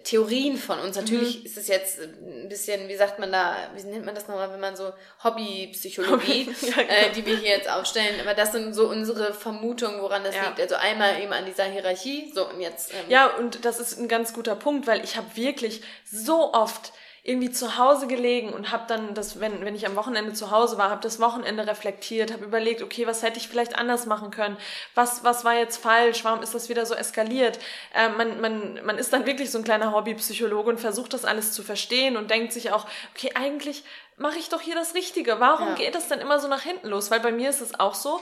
[0.03, 0.97] Theorien von uns.
[0.97, 1.47] Natürlich mhm.
[1.47, 4.61] ist es jetzt ein bisschen, wie sagt man da, wie nennt man das nochmal, wenn
[4.61, 6.93] man so Hobbypsychologie, Hobby, ja, genau.
[6.93, 10.47] äh, die wir hier jetzt aufstellen, aber das sind so unsere Vermutungen, woran das ja.
[10.47, 10.61] liegt.
[10.61, 12.93] Also einmal eben an dieser Hierarchie, so und jetzt.
[12.93, 16.93] Ähm, ja, und das ist ein ganz guter Punkt, weil ich habe wirklich so oft
[17.27, 20.79] irgendwie zu Hause gelegen und habe dann das, wenn, wenn ich am Wochenende zu Hause
[20.79, 24.57] war, habe das Wochenende reflektiert, habe überlegt, okay, was hätte ich vielleicht anders machen können?
[24.95, 26.25] Was, was war jetzt falsch?
[26.25, 27.59] Warum ist das wieder so eskaliert?
[27.93, 31.53] Äh, man, man, man ist dann wirklich so ein kleiner Hobbypsychologe und versucht das alles
[31.53, 32.87] zu verstehen und denkt sich auch,
[33.17, 33.83] okay, eigentlich
[34.17, 35.41] mache ich doch hier das Richtige.
[35.41, 35.75] Warum ja.
[35.75, 37.11] geht das dann immer so nach hinten los?
[37.11, 38.21] Weil bei mir ist es auch so,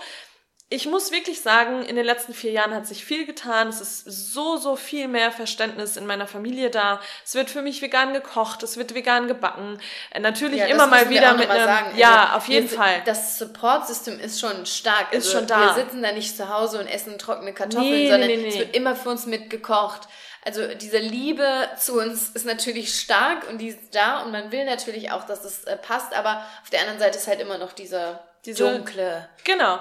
[0.75, 3.69] ich muss wirklich sagen, in den letzten vier Jahren hat sich viel getan.
[3.69, 7.01] Es ist so, so viel mehr Verständnis in meiner Familie da.
[7.25, 9.79] Es wird für mich vegan gekocht, es wird vegan gebacken.
[10.11, 11.65] Äh, natürlich ja, immer mal wieder mit einem.
[11.65, 11.97] Sagen.
[11.97, 13.03] Ja, also, auf jeden Fall.
[13.05, 15.13] Das Support-System ist schon stark.
[15.13, 15.77] Ist also, schon da.
[15.77, 18.59] Wir sitzen da nicht zu Hause und essen trockene Kartoffeln, nee, sondern nee, nee, es
[18.59, 20.09] wird immer für uns mitgekocht.
[20.45, 21.47] Also diese Liebe
[21.79, 25.45] zu uns ist natürlich stark und die ist da und man will natürlich auch, dass
[25.45, 29.29] es äh, passt, aber auf der anderen Seite ist halt immer noch dieser diese dunkle.
[29.45, 29.79] Genau.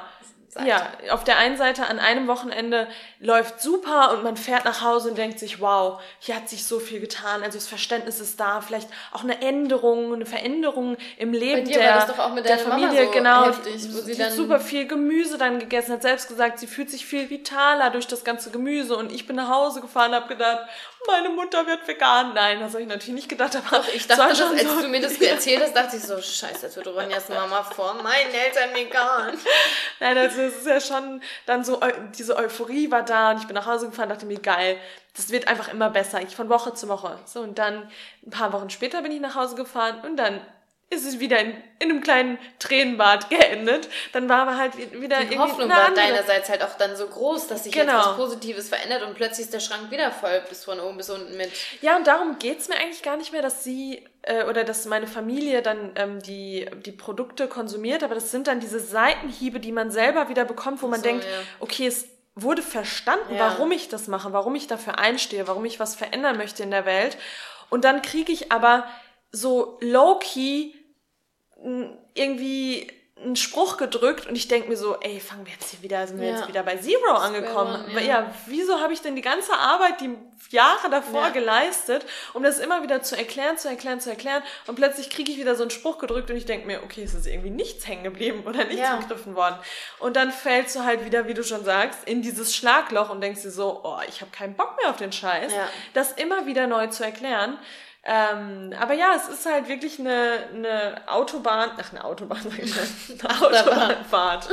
[0.53, 0.67] Seite.
[0.67, 2.87] Ja, auf der einen Seite an einem Wochenende
[3.19, 6.79] läuft super und man fährt nach Hause und denkt sich, wow, hier hat sich so
[6.79, 7.43] viel getan.
[7.43, 12.59] Also das Verständnis ist da, vielleicht auch eine Änderung, eine Veränderung im Leben der, der
[12.59, 13.45] Familie, so genau.
[13.45, 16.89] Heftig, wo sie, sie dann super viel Gemüse dann gegessen, hat selbst gesagt, sie fühlt
[16.89, 20.27] sich viel vitaler durch das ganze Gemüse und ich bin nach Hause gefahren und habe
[20.27, 20.67] gedacht,
[21.07, 22.33] meine Mutter wird vegan.
[22.33, 23.55] Nein, das habe ich natürlich nicht gedacht.
[23.55, 26.21] Aber Doch, ich dachte, das, als so du mir das erzählt hast, dachte ich so,
[26.21, 29.37] scheiße, jetzt wird Ronjas Mama vor meinen Eltern vegan.
[29.99, 31.79] Nein, also es ist ja schon dann so,
[32.17, 34.77] diese Euphorie war da und ich bin nach Hause gefahren dachte mir, geil,
[35.15, 36.21] das wird einfach immer besser.
[36.21, 37.19] Ich von Woche zu Woche.
[37.25, 37.89] So, und dann
[38.25, 40.41] ein paar Wochen später bin ich nach Hause gefahren und dann
[40.93, 43.89] ist es wieder in, in einem kleinen Tränenbad geendet.
[44.13, 47.63] Dann war aber halt wieder Die Hoffnung war deinerseits halt auch dann so groß, dass
[47.63, 47.97] sich genau.
[47.97, 51.09] jetzt was Positives verändert und plötzlich ist der Schrank wieder voll bis von oben bis
[51.09, 51.51] unten mit.
[51.81, 55.07] Ja, und darum geht's mir eigentlich gar nicht mehr, dass sie äh, oder dass meine
[55.07, 59.91] Familie dann ähm, die, die Produkte konsumiert, aber das sind dann diese Seitenhiebe, die man
[59.91, 61.29] selber wieder bekommt, wo man so, denkt, ja.
[61.59, 63.39] okay, es wurde verstanden, ja.
[63.39, 66.85] warum ich das mache, warum ich dafür einstehe, warum ich was verändern möchte in der
[66.85, 67.17] Welt.
[67.69, 68.87] Und dann kriege ich aber
[69.31, 70.71] so low-key
[72.13, 72.91] irgendwie
[73.23, 76.19] einen Spruch gedrückt und ich denke mir so, ey, fangen wir jetzt hier wieder, sind
[76.19, 76.35] wir ja.
[76.35, 77.85] jetzt wieder bei Zero angekommen.
[77.93, 78.01] ja.
[78.01, 80.15] ja, wieso habe ich denn die ganze Arbeit, die
[80.49, 81.29] Jahre davor ja.
[81.29, 85.37] geleistet, um das immer wieder zu erklären, zu erklären, zu erklären und plötzlich kriege ich
[85.37, 88.03] wieder so einen Spruch gedrückt und ich denke mir, okay, es ist irgendwie nichts hängen
[88.03, 88.97] geblieben oder nichts ja.
[88.97, 89.55] begriffen worden.
[89.99, 93.41] Und dann fällst du halt wieder, wie du schon sagst, in dieses Schlagloch und denkst
[93.41, 95.53] dir so, oh, ich habe keinen Bock mehr auf den Scheiß,
[95.93, 97.57] das immer wieder neu zu erklären.
[98.05, 102.75] Ähm, aber ja, es ist halt wirklich eine, eine Autobahn, ach eine Autobahn, sag ich
[102.75, 104.49] mal, eine Autobahnfahrt,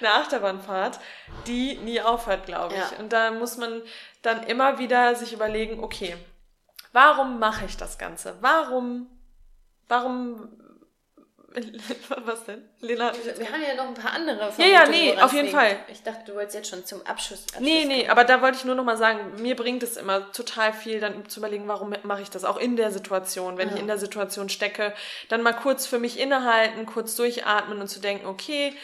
[0.00, 0.98] eine Achterbahnfahrt,
[1.46, 2.80] die nie aufhört, glaube ich.
[2.80, 2.98] Ja.
[2.98, 3.82] Und da muss man
[4.22, 6.16] dann immer wieder sich überlegen, okay,
[6.92, 8.36] warum mache ich das Ganze?
[8.40, 9.06] Warum,
[9.86, 10.48] warum
[12.24, 12.62] Was denn?
[12.80, 13.12] Lena?
[13.12, 15.76] Wir haben ja noch ein paar andere Ja, ja, nee, auf jeden Fall.
[15.88, 17.44] Ich dachte, du wolltest jetzt schon zum Abschluss.
[17.48, 18.10] Abschluss nee, nee, kommen.
[18.10, 21.28] aber da wollte ich nur noch mal sagen, mir bringt es immer total viel, dann
[21.28, 23.58] zu überlegen, warum mache ich das auch in der Situation.
[23.58, 23.74] Wenn ja.
[23.74, 24.94] ich in der Situation stecke,
[25.28, 28.74] dann mal kurz für mich innehalten, kurz durchatmen und zu denken, okay,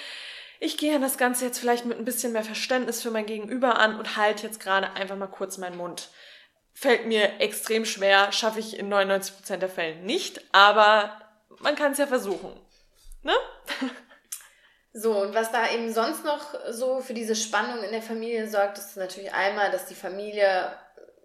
[0.60, 3.78] ich gehe an das Ganze jetzt vielleicht mit ein bisschen mehr Verständnis für mein Gegenüber
[3.78, 6.08] an und halte jetzt gerade einfach mal kurz meinen Mund.
[6.74, 11.27] Fällt mir extrem schwer, schaffe ich in 99% der Fälle nicht, aber
[11.60, 12.52] man kann es ja versuchen.
[13.22, 13.32] Ne?
[14.94, 18.78] So, und was da eben sonst noch so für diese Spannung in der Familie sorgt,
[18.78, 20.72] ist natürlich einmal, dass die Familie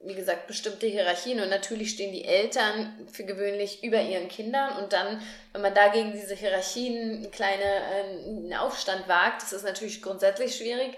[0.05, 4.91] wie gesagt, bestimmte Hierarchien und natürlich stehen die Eltern für gewöhnlich über ihren Kindern und
[4.91, 5.21] dann,
[5.53, 10.97] wenn man dagegen diese Hierarchien einen kleinen äh, Aufstand wagt, das ist natürlich grundsätzlich schwierig.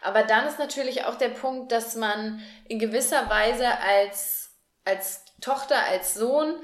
[0.00, 4.50] Aber dann ist natürlich auch der Punkt, dass man in gewisser Weise als,
[4.84, 6.58] als Tochter, als Sohn,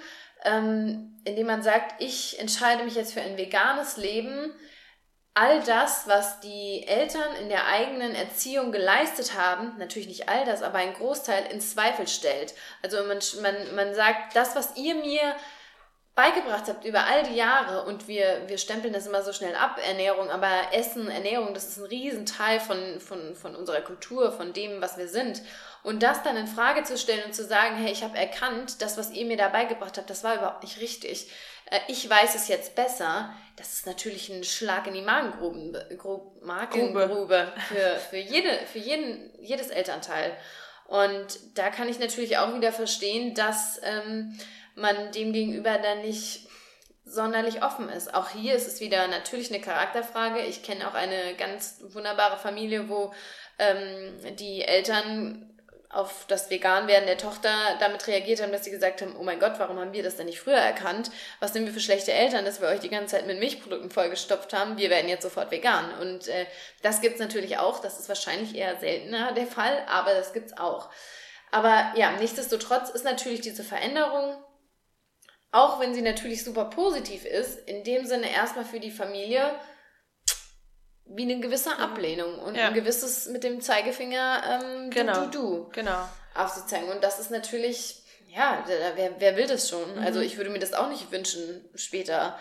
[0.44, 4.52] ähm, indem man sagt, ich entscheide mich jetzt für ein veganes Leben,
[5.34, 10.62] all das, was die Eltern in der eigenen Erziehung geleistet haben, natürlich nicht all das,
[10.62, 12.54] aber ein Großteil in Zweifel stellt.
[12.82, 15.34] Also man, man, man sagt, das, was ihr mir
[16.14, 19.80] beigebracht habt über all die Jahre und wir, wir stempeln das immer so schnell ab,
[19.82, 24.82] Ernährung, aber Essen, Ernährung, das ist ein Riesenteil von, von, von unserer Kultur, von dem,
[24.82, 25.40] was wir sind.
[25.82, 28.98] Und das dann in Frage zu stellen und zu sagen, hey, ich habe erkannt, das,
[28.98, 31.30] was ihr mir da beigebracht habt, das war überhaupt nicht richtig.
[31.70, 33.32] Äh, ich weiß es jetzt besser.
[33.56, 35.86] Das ist natürlich ein Schlag in die Magengrube,
[36.42, 40.36] Magengrube für, für, jede, für jeden, jedes Elternteil.
[40.86, 44.38] Und da kann ich natürlich auch wieder verstehen, dass ähm,
[44.74, 46.48] man dem gegenüber dann nicht
[47.04, 48.14] sonderlich offen ist.
[48.14, 50.40] Auch hier ist es wieder natürlich eine Charakterfrage.
[50.40, 53.12] Ich kenne auch eine ganz wunderbare Familie, wo
[53.58, 55.48] ähm, die Eltern
[55.92, 59.58] auf das Veganwerden der Tochter damit reagiert haben, dass sie gesagt haben, oh mein Gott,
[59.58, 61.10] warum haben wir das denn nicht früher erkannt?
[61.38, 64.54] Was sind wir für schlechte Eltern, dass wir euch die ganze Zeit mit Milchprodukten vollgestopft
[64.54, 64.78] haben?
[64.78, 65.92] Wir werden jetzt sofort vegan.
[66.00, 66.46] Und äh,
[66.80, 67.78] das gibt's natürlich auch.
[67.80, 70.88] Das ist wahrscheinlich eher seltener der Fall, aber das gibt's auch.
[71.50, 74.41] Aber ja, nichtsdestotrotz ist natürlich diese Veränderung,
[75.52, 79.54] auch wenn sie natürlich super positiv ist, in dem Sinne erstmal für die Familie
[81.04, 82.68] wie eine gewisse Ablehnung und ja.
[82.68, 85.26] ein gewisses mit dem Zeigefinger ähm, genau.
[85.26, 86.08] du, du, du genau.
[86.34, 86.88] aufzuzeigen.
[86.88, 88.64] Und das ist natürlich, ja,
[88.96, 89.96] wer, wer will das schon?
[89.96, 90.02] Mhm.
[90.02, 92.38] Also ich würde mir das auch nicht wünschen später.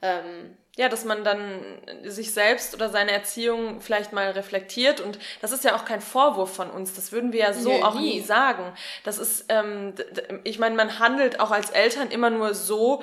[0.00, 1.60] Ähm, ja, dass man dann
[2.02, 5.00] sich selbst oder seine Erziehung vielleicht mal reflektiert.
[5.00, 7.82] Und das ist ja auch kein Vorwurf von uns, das würden wir ja so nee,
[7.82, 8.20] auch nie.
[8.20, 8.72] sagen.
[9.04, 9.94] Das ist, ähm,
[10.42, 13.02] ich meine, man handelt auch als Eltern immer nur so,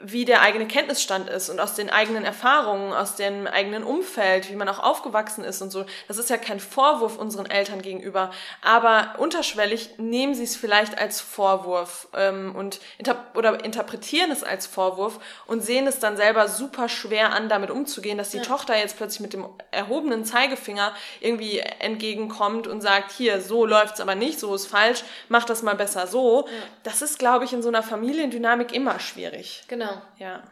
[0.00, 4.56] wie der eigene Kenntnisstand ist und aus den eigenen Erfahrungen, aus dem eigenen Umfeld, wie
[4.56, 5.84] man auch aufgewachsen ist und so.
[6.08, 8.30] Das ist ja kein Vorwurf unseren Eltern gegenüber,
[8.62, 14.66] aber unterschwellig nehmen sie es vielleicht als Vorwurf ähm, und inter oder interpretieren es als
[14.66, 18.42] Vorwurf und sehen es dann selber super schwer an, damit umzugehen, dass die ja.
[18.42, 24.14] Tochter jetzt plötzlich mit dem erhobenen Zeigefinger irgendwie entgegenkommt und sagt, hier, so läuft's aber
[24.14, 26.46] nicht, so ist falsch, mach das mal besser so.
[26.46, 26.52] Ja.
[26.82, 29.64] Das ist, glaube ich, in so einer Familiendynamik immer schwierig.
[29.68, 29.81] Genau.
[30.18, 30.42] Ja.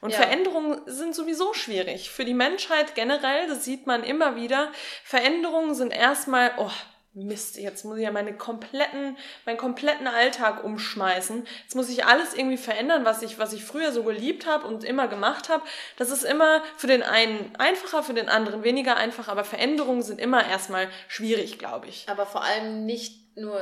[0.00, 0.16] Und ja.
[0.16, 2.10] Veränderungen sind sowieso schwierig.
[2.10, 4.72] Für die Menschheit generell, das sieht man immer wieder.
[5.04, 6.70] Veränderungen sind erstmal, oh,
[7.14, 11.46] Mist, jetzt muss ich ja meine kompletten, meinen kompletten Alltag umschmeißen.
[11.62, 14.82] Jetzt muss ich alles irgendwie verändern, was ich, was ich früher so geliebt habe und
[14.82, 15.62] immer gemacht habe.
[15.98, 20.20] Das ist immer für den einen einfacher, für den anderen weniger einfach, aber Veränderungen sind
[20.20, 22.08] immer erstmal schwierig, glaube ich.
[22.08, 23.60] Aber vor allem nicht nur,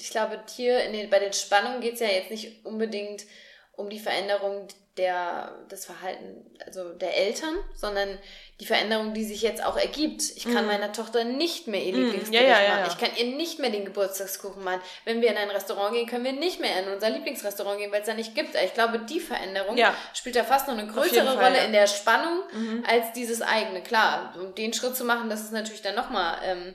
[0.00, 3.24] ich glaube, hier den, bei den Spannungen geht es ja jetzt nicht unbedingt
[3.78, 8.18] um die Veränderung der, des Verhalten, also der Eltern, sondern
[8.58, 10.20] die Veränderung, die sich jetzt auch ergibt.
[10.36, 10.66] Ich kann mm.
[10.66, 11.92] meiner Tochter nicht mehr ihr.
[11.92, 12.90] Lieblingsgericht ja, ja, ja, machen.
[12.90, 14.80] Ich kann ihr nicht mehr den Geburtstagskuchen machen.
[15.04, 18.00] Wenn wir in ein Restaurant gehen, können wir nicht mehr in unser Lieblingsrestaurant gehen, weil
[18.00, 18.56] es da nicht gibt.
[18.56, 19.78] Ich glaube, die Veränderung
[20.12, 22.84] spielt da fast noch eine größere Fall, Rolle in der Spannung mhm.
[22.84, 23.80] als dieses eigene.
[23.84, 26.74] Klar, um den Schritt zu machen, das ist natürlich dann nochmal ähm,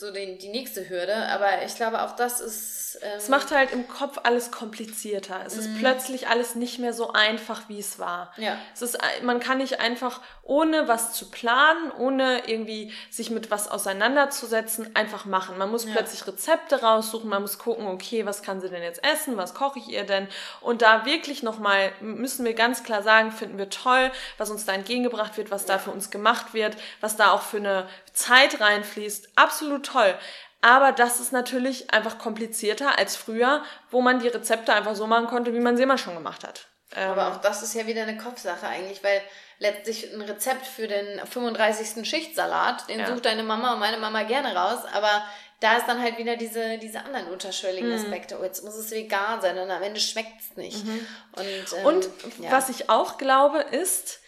[0.00, 1.14] so den, die nächste Hürde.
[1.14, 2.98] Aber ich glaube, auch das ist.
[3.02, 5.40] Ähm es macht halt im Kopf alles komplizierter.
[5.46, 5.60] Es mhm.
[5.60, 8.32] ist plötzlich alles nicht mehr so einfach, wie es war.
[8.36, 8.56] Ja.
[8.74, 13.70] Es ist, man kann nicht einfach, ohne was zu planen, ohne irgendwie sich mit was
[13.70, 15.58] auseinanderzusetzen, einfach machen.
[15.58, 15.92] Man muss ja.
[15.92, 19.78] plötzlich Rezepte raussuchen, man muss gucken, okay, was kann sie denn jetzt essen, was koche
[19.78, 20.26] ich ihr denn?
[20.60, 24.72] Und da wirklich nochmal, müssen wir ganz klar sagen, finden wir toll, was uns da
[24.72, 25.74] entgegengebracht wird, was ja.
[25.74, 29.30] da für uns gemacht wird, was da auch für eine Zeit reinfließt.
[29.36, 30.14] Absolut toll.
[30.62, 35.26] Aber das ist natürlich einfach komplizierter als früher, wo man die Rezepte einfach so machen
[35.26, 36.66] konnte, wie man sie immer schon gemacht hat.
[36.94, 39.22] Aber ähm, auch das ist ja wieder eine Kopfsache eigentlich, weil
[39.58, 42.06] letztlich ein Rezept für den 35.
[42.08, 43.06] Schichtsalat, den ja.
[43.06, 45.24] sucht deine Mama und meine Mama gerne raus, aber
[45.60, 47.96] da ist dann halt wieder diese, diese anderen unterschwelligen mhm.
[47.96, 48.38] Aspekte.
[48.40, 50.84] Oh, jetzt muss es vegan sein und am Ende schmeckt es nicht.
[50.84, 51.06] Mhm.
[51.32, 52.50] Und, ähm, und ja.
[52.50, 54.20] was ich auch glaube, ist,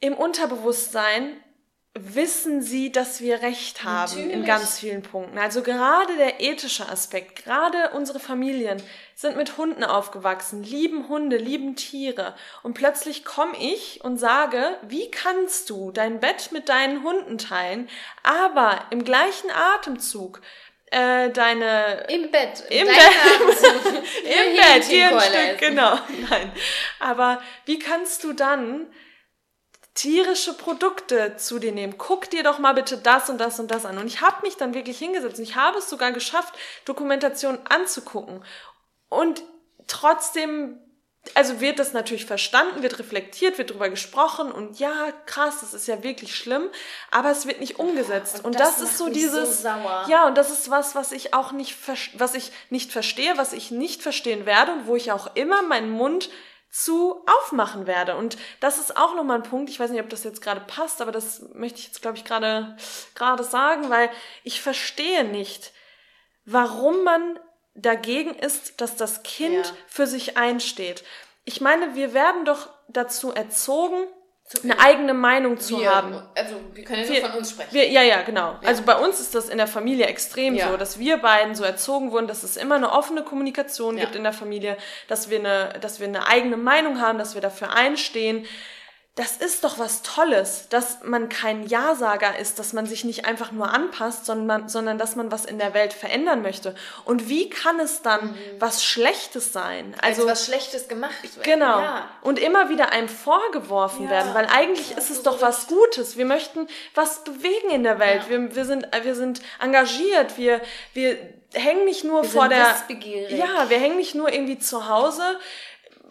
[0.00, 1.40] im Unterbewusstsein
[1.96, 4.32] wissen sie, dass wir recht haben Natürlich.
[4.32, 5.38] in ganz vielen Punkten.
[5.38, 8.82] Also gerade der ethische Aspekt, gerade unsere Familien
[9.14, 12.34] sind mit Hunden aufgewachsen, lieben Hunde, lieben Tiere.
[12.64, 17.88] Und plötzlich komme ich und sage, wie kannst du dein Bett mit deinen Hunden teilen,
[18.24, 20.40] aber im gleichen Atemzug
[20.90, 22.96] äh, deine im Bett im Bett
[24.24, 25.98] im Bett dir ein Stück genau
[26.30, 26.52] nein
[27.00, 28.86] aber wie kannst du dann
[29.94, 31.96] tierische Produkte zu dir nehmen.
[31.96, 33.98] Guck dir doch mal bitte das und das und das an.
[33.98, 36.54] Und ich habe mich dann wirklich hingesetzt und ich habe es sogar geschafft,
[36.84, 38.44] Dokumentation anzugucken.
[39.08, 39.44] Und
[39.86, 40.80] trotzdem,
[41.34, 45.86] also wird das natürlich verstanden, wird reflektiert, wird drüber gesprochen und ja, krass, das ist
[45.86, 46.68] ja wirklich schlimm,
[47.12, 48.38] aber es wird nicht umgesetzt.
[48.38, 49.68] Und, und das, das ist so dieses, so
[50.08, 51.76] ja, und das ist was, was ich auch nicht,
[52.14, 55.90] was ich nicht verstehe, was ich nicht verstehen werde und wo ich auch immer meinen
[55.90, 56.30] Mund
[56.74, 58.16] zu aufmachen werde.
[58.16, 61.00] Und das ist auch nochmal ein Punkt, ich weiß nicht, ob das jetzt gerade passt,
[61.00, 62.76] aber das möchte ich jetzt, glaube ich, gerade,
[63.14, 64.10] gerade sagen, weil
[64.42, 65.72] ich verstehe nicht,
[66.44, 67.38] warum man
[67.76, 69.72] dagegen ist, dass das Kind ja.
[69.86, 71.04] für sich einsteht.
[71.44, 74.08] Ich meine, wir werden doch dazu erzogen,
[74.62, 76.22] eine eigene Meinung zu wir, haben.
[76.34, 77.72] Also wir können ja wir, nur von uns sprechen.
[77.72, 78.52] Wir, ja, ja, genau.
[78.60, 78.68] Ja.
[78.68, 80.70] Also bei uns ist das in der Familie extrem ja.
[80.70, 84.04] so, dass wir beiden so erzogen wurden, dass es immer eine offene Kommunikation ja.
[84.04, 84.76] gibt in der Familie,
[85.08, 88.46] dass wir eine, dass wir eine eigene Meinung haben, dass wir dafür einstehen
[89.16, 93.52] das ist doch was Tolles, dass man kein Ja-Sager ist, dass man sich nicht einfach
[93.52, 96.74] nur anpasst, sondern, sondern dass man was in der Welt verändern möchte.
[97.04, 98.36] Und wie kann es dann mhm.
[98.58, 99.94] was Schlechtes sein?
[100.00, 101.42] Also Als was Schlechtes gemacht werden.
[101.44, 101.78] Genau.
[101.78, 102.08] Ja.
[102.22, 104.10] Und immer wieder einem vorgeworfen ja.
[104.10, 106.16] werden, weil eigentlich ja, ist es doch was Gutes.
[106.16, 108.28] Wir möchten was bewegen in der Welt.
[108.28, 110.36] Wir, wir, sind, wir sind engagiert.
[110.38, 110.60] Wir,
[110.92, 111.16] wir
[111.52, 112.74] hängen nicht nur wir vor der.
[113.28, 115.38] Ja, wir hängen nicht nur irgendwie zu Hause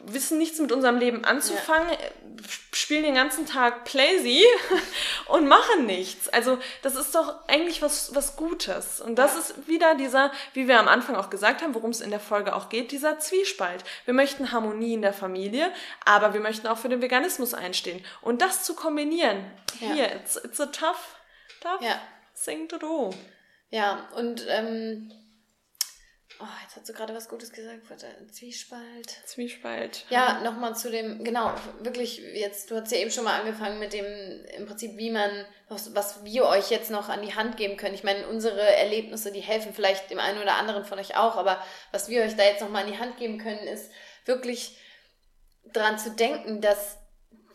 [0.06, 1.98] wissen nichts mit unserem Leben anzufangen, ja.
[2.74, 4.44] spielen den ganzen Tag Playsy
[5.28, 6.30] und machen nichts.
[6.30, 9.02] Also das ist doch eigentlich was, was Gutes.
[9.02, 9.40] Und das ja.
[9.40, 12.56] ist wieder dieser, wie wir am Anfang auch gesagt haben, worum es in der Folge
[12.56, 13.84] auch geht, dieser Zwiespalt.
[14.06, 15.72] Wir möchten Harmonie in der Familie,
[16.06, 18.04] aber wir möchten auch für den Veganismus einstehen.
[18.22, 19.46] Und das zu kombinieren,
[19.80, 19.94] ja.
[19.94, 21.16] hier, it's, it's a tough,
[21.62, 21.82] tough
[22.44, 23.14] thing to do.
[23.70, 25.12] Ja, und ähm,
[26.40, 27.82] Oh, jetzt hat sie gerade was Gutes gesagt.
[28.32, 29.10] Zwiespalt.
[29.26, 30.06] Zwiespalt.
[30.10, 33.94] Ja, nochmal zu dem, genau, wirklich, jetzt, du hast ja eben schon mal angefangen mit
[33.94, 34.06] dem,
[34.58, 37.96] im Prinzip, wie man, was, was wir euch jetzt noch an die Hand geben können.
[37.96, 41.64] Ich meine, unsere Erlebnisse, die helfen vielleicht dem einen oder anderen von euch auch, aber
[41.92, 43.92] was wir euch da jetzt nochmal an die Hand geben können, ist
[44.26, 44.78] wirklich
[45.66, 46.98] daran zu denken, dass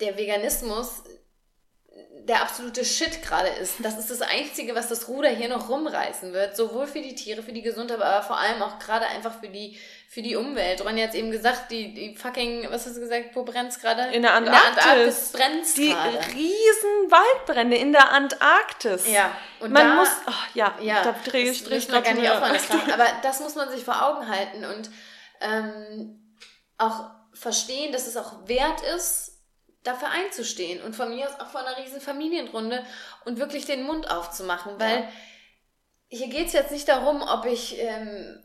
[0.01, 1.03] der Veganismus
[2.29, 3.77] der absolute Shit gerade ist.
[3.79, 6.57] Das ist das Einzige, was das Ruder hier noch rumreißen wird.
[6.57, 9.79] Sowohl für die Tiere, für die Gesundheit, aber vor allem auch gerade einfach für die,
[10.11, 10.85] für die Umwelt.
[10.85, 14.13] Ronja hat eben gesagt, die, die fucking, was hast du gesagt, wo brennt's gerade?
[14.13, 14.69] In der Antarktis.
[14.69, 16.19] In der Antarktis brennt's Die grade.
[16.35, 19.09] riesen Waldbrände in der Antarktis.
[19.09, 19.35] Ja.
[19.61, 22.59] Und man da, muss, oh, ja, ja, da drehe ich Strich gar nicht aufhören,
[22.93, 24.91] Aber das muss man sich vor Augen halten und
[25.41, 26.37] ähm,
[26.77, 29.38] auch verstehen, dass es auch wert ist,
[29.89, 32.85] dafür einzustehen und von mir aus auch vor einer riesen Familienrunde
[33.25, 35.09] und wirklich den Mund aufzumachen, weil ja.
[36.09, 38.43] hier geht es jetzt nicht darum, ob ich ähm,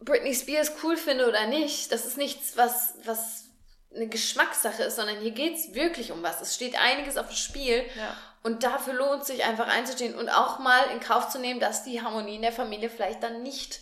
[0.00, 1.90] Britney Spears cool finde oder nicht.
[1.92, 3.46] Das ist nichts, was, was
[3.94, 6.40] eine Geschmackssache ist, sondern hier geht es wirklich um was.
[6.40, 8.16] Es steht einiges auf dem Spiel ja.
[8.42, 12.02] und dafür lohnt sich einfach einzustehen und auch mal in Kauf zu nehmen, dass die
[12.02, 13.80] Harmonie in der Familie vielleicht dann nicht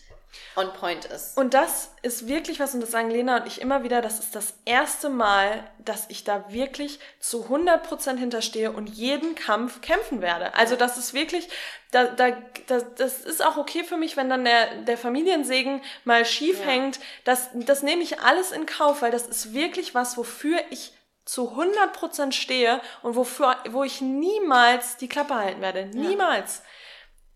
[0.57, 1.37] on point ist.
[1.37, 4.35] Und das ist wirklich was, und das sagen Lena und ich immer wieder, das ist
[4.35, 10.55] das erste Mal, dass ich da wirklich zu 100% hinterstehe und jeden Kampf kämpfen werde.
[10.55, 11.49] Also das ist wirklich,
[11.91, 12.31] da, da,
[12.67, 16.67] das, das ist auch okay für mich, wenn dann der, der Familiensegen mal schief ja.
[16.67, 17.01] hängt.
[17.25, 20.93] Das, das nehme ich alles in Kauf, weil das ist wirklich was, wofür ich
[21.27, 25.87] zu 100% stehe und wofür, wo ich niemals die Klappe halten werde.
[25.87, 26.59] Niemals.
[26.59, 26.71] Ja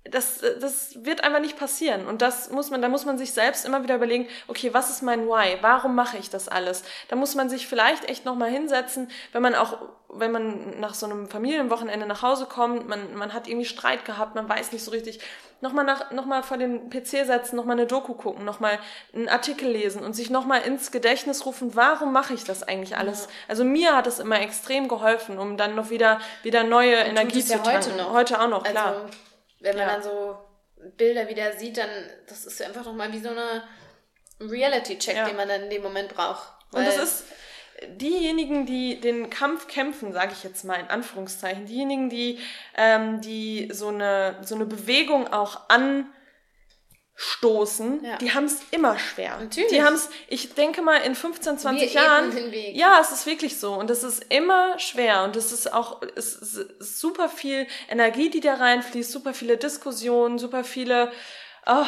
[0.05, 2.07] das, das wird einfach nicht passieren.
[2.07, 5.03] Und das muss man, da muss man sich selbst immer wieder überlegen, okay, was ist
[5.03, 5.59] mein Why?
[5.61, 6.83] Warum mache ich das alles?
[7.09, 11.05] Da muss man sich vielleicht echt nochmal hinsetzen, wenn man auch, wenn man nach so
[11.05, 14.91] einem Familienwochenende nach Hause kommt, man, man hat irgendwie Streit gehabt, man weiß nicht so
[14.91, 15.21] richtig,
[15.61, 18.79] nochmal nach, nochmal vor den PC setzen, nochmal eine Doku gucken, nochmal
[19.15, 23.25] einen Artikel lesen und sich nochmal ins Gedächtnis rufen, warum mache ich das eigentlich alles?
[23.25, 23.31] Ja.
[23.49, 27.45] Also mir hat es immer extrem geholfen, um dann noch wieder, wieder neue und Energie
[27.45, 27.91] zu ja tanken.
[27.91, 28.13] Heute, noch.
[28.13, 28.87] heute auch noch, klar.
[28.87, 29.30] Also
[29.61, 29.95] wenn man ja.
[29.95, 30.39] dann so
[30.97, 31.91] Bilder wieder sieht, dann
[32.29, 33.63] das ist einfach nochmal wie so eine
[34.41, 35.27] Reality-Check, ja.
[35.27, 36.49] den man dann in dem Moment braucht.
[36.73, 37.25] Und das ist
[37.89, 42.39] diejenigen, die den Kampf kämpfen, sage ich jetzt mal in Anführungszeichen, diejenigen, die,
[42.77, 46.07] ähm, die so eine, so eine Bewegung auch an
[47.23, 48.17] stoßen, ja.
[48.17, 49.37] die haben es immer schwer.
[49.39, 49.69] Natürlich.
[49.69, 52.35] Die haben es, ich denke mal, in 15, 20 Wir Jahren.
[52.35, 52.75] Den Weg.
[52.75, 53.75] Ja, es ist wirklich so.
[53.75, 55.25] Und es ist immer schwer.
[55.25, 60.39] Und es ist auch, es ist super viel Energie, die da reinfließt, super viele Diskussionen,
[60.39, 61.13] super viele,
[61.67, 61.85] oh,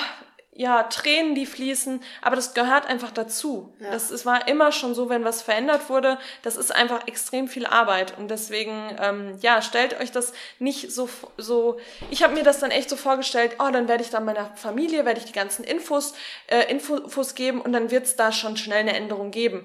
[0.55, 3.73] ja, Tränen, die fließen, aber das gehört einfach dazu.
[3.81, 3.91] Ja.
[3.91, 7.65] Das es war immer schon so, wenn was verändert wurde, das ist einfach extrem viel
[7.65, 11.79] Arbeit und deswegen, ähm, ja, stellt euch das nicht so, so.
[12.11, 13.57] Ich habe mir das dann echt so vorgestellt.
[13.61, 16.15] Oh, dann werde ich dann meiner Familie, werde ich die ganzen Infos,
[16.49, 19.65] äh, Infos geben und dann wird es da schon schnell eine Änderung geben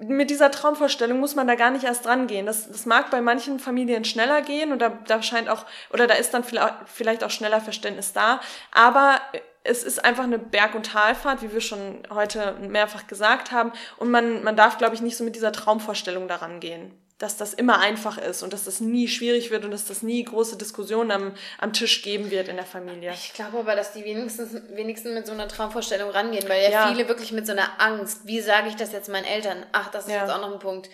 [0.00, 2.44] mit dieser Traumvorstellung muss man da gar nicht erst dran gehen.
[2.44, 6.14] Das, das mag bei manchen Familien schneller gehen und da, da scheint auch, oder da
[6.14, 8.40] ist dann vielleicht auch schneller Verständnis da.
[8.72, 9.20] Aber
[9.66, 13.72] es ist einfach eine Berg- und Talfahrt, wie wir schon heute mehrfach gesagt haben.
[13.98, 17.54] Und man, man darf, glaube ich, nicht so mit dieser Traumvorstellung daran gehen dass das
[17.54, 21.10] immer einfach ist und dass das nie schwierig wird und dass das nie große Diskussionen
[21.10, 23.10] am, am Tisch geben wird in der Familie.
[23.12, 26.88] Ich glaube aber, dass die wenigstens, wenigstens mit so einer Traumvorstellung rangehen, weil ja, ja.
[26.88, 29.64] viele wirklich mit so einer Angst, wie sage ich das jetzt meinen Eltern?
[29.72, 30.20] Ach, das ist ja.
[30.20, 30.90] jetzt auch noch ein Punkt.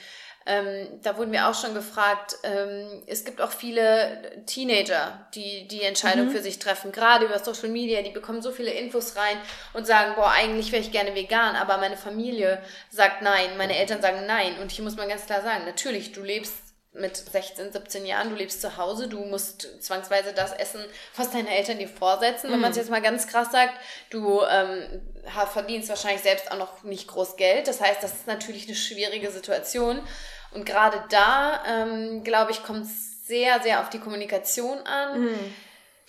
[0.46, 5.82] Ähm, da wurden wir auch schon gefragt, ähm, es gibt auch viele Teenager, die die
[5.82, 6.30] Entscheidung mhm.
[6.30, 9.38] für sich treffen, gerade über Social Media, die bekommen so viele Infos rein
[9.72, 14.02] und sagen, boah, eigentlich wäre ich gerne vegan, aber meine Familie sagt nein, meine Eltern
[14.02, 14.58] sagen nein.
[14.60, 18.36] Und hier muss man ganz klar sagen, natürlich, du lebst mit 16, 17 Jahren, du
[18.36, 20.84] lebst zu Hause, du musst zwangsweise das essen,
[21.16, 22.50] was deine Eltern dir vorsetzen.
[22.50, 22.82] Wenn man es mhm.
[22.82, 23.74] jetzt mal ganz krass sagt,
[24.10, 25.00] du ähm,
[25.52, 27.66] verdienst wahrscheinlich selbst auch noch nicht groß Geld.
[27.66, 30.00] Das heißt, das ist natürlich eine schwierige Situation.
[30.50, 35.22] Und gerade da, ähm, glaube ich, kommt es sehr, sehr auf die Kommunikation an.
[35.22, 35.54] Mhm.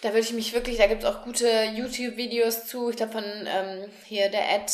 [0.01, 2.89] Da würde ich mich wirklich, da gibt es auch gute YouTube-Videos zu.
[2.89, 4.71] Ich glaube von ähm, hier der Ad.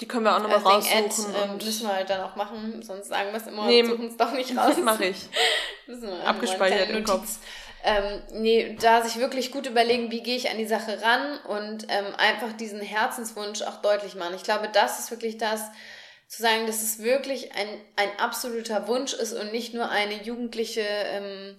[0.00, 1.04] Die können wir auch nochmal raussuchen.
[1.04, 1.14] Ad,
[1.44, 4.16] ähm, müssen wir halt dann auch machen, sonst sagen wir es immer nee, suchen es
[4.16, 4.74] doch nicht raus.
[4.74, 5.28] Das mache ich.
[6.24, 7.38] Abgespeichert im Kopf.
[7.84, 11.86] Ähm, nee, da sich wirklich gut überlegen, wie gehe ich an die Sache ran und
[11.90, 14.34] ähm, einfach diesen Herzenswunsch auch deutlich machen.
[14.34, 15.70] Ich glaube, das ist wirklich das,
[16.28, 20.80] zu sagen, dass es wirklich ein, ein absoluter Wunsch ist und nicht nur eine jugendliche
[20.80, 21.56] ähm,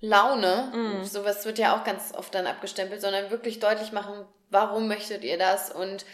[0.00, 0.72] Laune.
[0.74, 1.04] Mm.
[1.04, 5.38] Sowas wird ja auch ganz oft dann abgestempelt, sondern wirklich deutlich machen, warum möchtet ihr
[5.38, 6.04] das und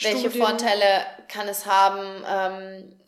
[0.00, 2.24] welche Vorteile kann es haben.
[2.26, 3.00] Ähm,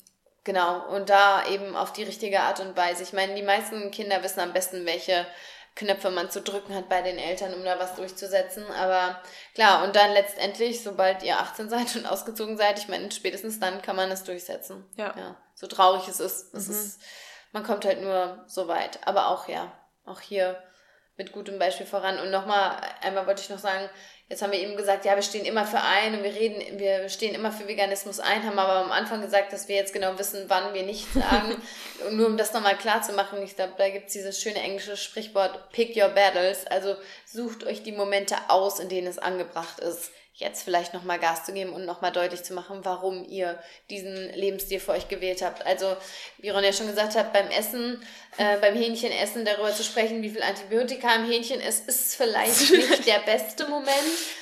[0.44, 3.02] genau, und da eben auf die richtige Art und Weise.
[3.02, 5.26] Ich meine, die meisten Kinder wissen am besten, welche
[5.74, 8.64] Knöpfe man zu drücken hat bei den Eltern, um da was durchzusetzen.
[8.72, 9.20] Aber
[9.54, 13.80] klar, und dann letztendlich, sobald ihr 18 seid und ausgezogen seid, ich meine, spätestens dann
[13.80, 14.84] kann man es durchsetzen.
[14.96, 15.14] Ja.
[15.16, 16.52] ja so traurig es ist.
[16.54, 16.74] Es mhm.
[16.74, 17.00] ist,
[17.52, 19.06] man kommt halt nur so weit.
[19.06, 19.72] Aber auch, ja,
[20.04, 20.62] auch hier
[21.16, 22.18] mit gutem Beispiel voran.
[22.18, 23.88] Und nochmal, einmal wollte ich noch sagen,
[24.28, 27.10] Jetzt haben wir eben gesagt, ja, wir stehen immer für ein und wir reden, wir
[27.10, 30.44] stehen immer für Veganismus ein, haben aber am Anfang gesagt, dass wir jetzt genau wissen,
[30.48, 31.60] wann wir nicht sagen.
[32.06, 34.96] und nur um das nochmal klar zu machen, ich glaube, da gibt's dieses schöne englische
[34.96, 36.66] Sprichwort, pick your battles.
[36.66, 36.96] Also
[37.26, 41.52] sucht euch die Momente aus, in denen es angebracht ist jetzt vielleicht nochmal Gas zu
[41.52, 43.58] geben und nochmal deutlich zu machen, warum ihr
[43.90, 45.66] diesen Lebensstil für euch gewählt habt.
[45.66, 45.96] Also,
[46.38, 48.02] wie Ron ja schon gesagt hat, beim Essen,
[48.38, 53.06] äh, beim Hähnchenessen darüber zu sprechen, wie viel Antibiotika im Hähnchen ist, ist vielleicht nicht
[53.06, 53.92] der beste Moment,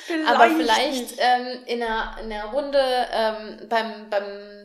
[0.05, 4.61] vielleicht aber vielleicht ähm, in, einer, in einer Runde ähm, beim, beim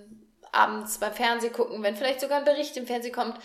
[0.52, 3.38] abends beim Fernseh gucken, wenn vielleicht sogar ein Bericht im Fernsehen kommt,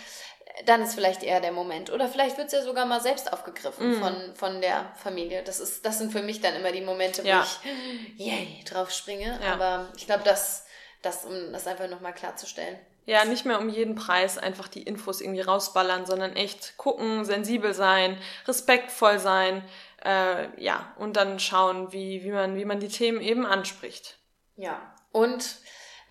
[0.66, 1.91] dann ist vielleicht eher der Moment.
[1.91, 4.02] Oder vielleicht wird es ja sogar mal selbst aufgegriffen mm.
[4.02, 5.43] von, von der Familie.
[5.43, 7.43] Das, ist, das sind für mich dann immer die Momente, wo ja.
[7.43, 9.39] ich yay, drauf springe.
[9.43, 9.54] Ja.
[9.54, 10.66] Aber ich glaube, das,
[11.02, 12.78] das, um das einfach nochmal klarzustellen.
[13.06, 17.74] Ja, nicht mehr um jeden Preis einfach die Infos irgendwie rausballern, sondern echt gucken, sensibel
[17.74, 19.64] sein, respektvoll sein,
[20.04, 24.18] äh, ja, und dann schauen, wie, wie, man, wie man die Themen eben anspricht.
[24.56, 24.80] Ja,
[25.12, 25.58] und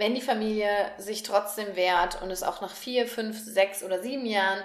[0.01, 4.27] wenn die Familie sich trotzdem wehrt und es auch nach vier, fünf, sechs oder sieben
[4.27, 4.61] Jahren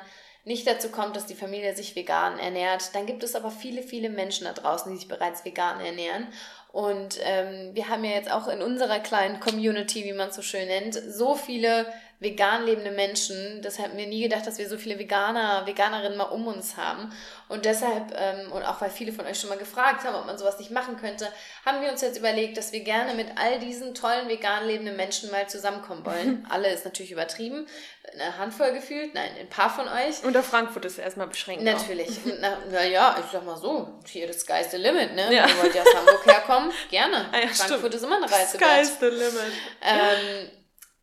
[0.46, 4.10] nicht dazu kommt, dass die Familie sich vegan ernährt, dann gibt es aber viele, viele
[4.10, 6.28] Menschen da draußen, die sich bereits vegan ernähren.
[6.72, 10.42] Und ähm, wir haben ja jetzt auch in unserer kleinen Community, wie man es so
[10.42, 11.86] schön nennt, so viele
[12.20, 13.62] vegan lebende Menschen.
[13.62, 17.12] Das hätten wir nie gedacht, dass wir so viele Veganer, Veganerinnen mal um uns haben.
[17.48, 20.38] Und deshalb, ähm, und auch weil viele von euch schon mal gefragt haben, ob man
[20.38, 21.28] sowas nicht machen könnte,
[21.66, 25.30] haben wir uns jetzt überlegt, dass wir gerne mit all diesen tollen vegan lebenden Menschen
[25.30, 26.48] mal zusammenkommen wollen.
[26.50, 27.68] Alle ist natürlich übertrieben.
[28.14, 30.24] Eine Handvoll gefühlt, nein, ein paar von euch.
[30.24, 31.64] Und auf Frankfurt ist erstmal beschränkt.
[31.64, 32.24] Natürlich.
[32.26, 35.34] Naja, na, ja, ich sag mal so, hier das sky's the limit, ne?
[35.34, 35.44] Ja.
[35.44, 37.26] Wenn ihr wollt ja aus Hamburg herkommen, gerne.
[37.32, 37.94] Ah ja, Frankfurt stimmt.
[37.96, 39.52] ist immer eine Reise Sky's the limit.
[39.82, 40.50] Ähm,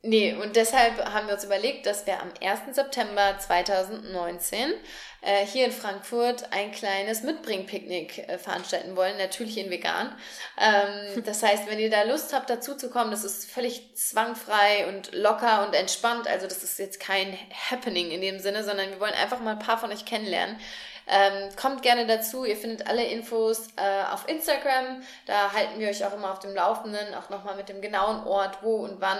[0.04, 2.74] Nee, und deshalb haben wir uns überlegt, dass wir am 1.
[2.74, 4.72] September 2019
[5.20, 10.12] äh, hier in Frankfurt ein kleines Mitbringpicknick äh, veranstalten wollen, natürlich in vegan.
[10.58, 14.88] Ähm, das heißt, wenn ihr da Lust habt, dazu zu kommen, das ist völlig zwangfrei
[14.88, 16.26] und locker und entspannt.
[16.26, 17.38] Also das ist jetzt kein
[17.70, 20.58] Happening in dem Sinne, sondern wir wollen einfach mal ein paar von euch kennenlernen.
[21.06, 22.44] Ähm, kommt gerne dazu.
[22.44, 25.02] Ihr findet alle Infos äh, auf Instagram.
[25.26, 28.58] Da halten wir euch auch immer auf dem Laufenden, auch nochmal mit dem genauen Ort,
[28.62, 29.18] wo und wann.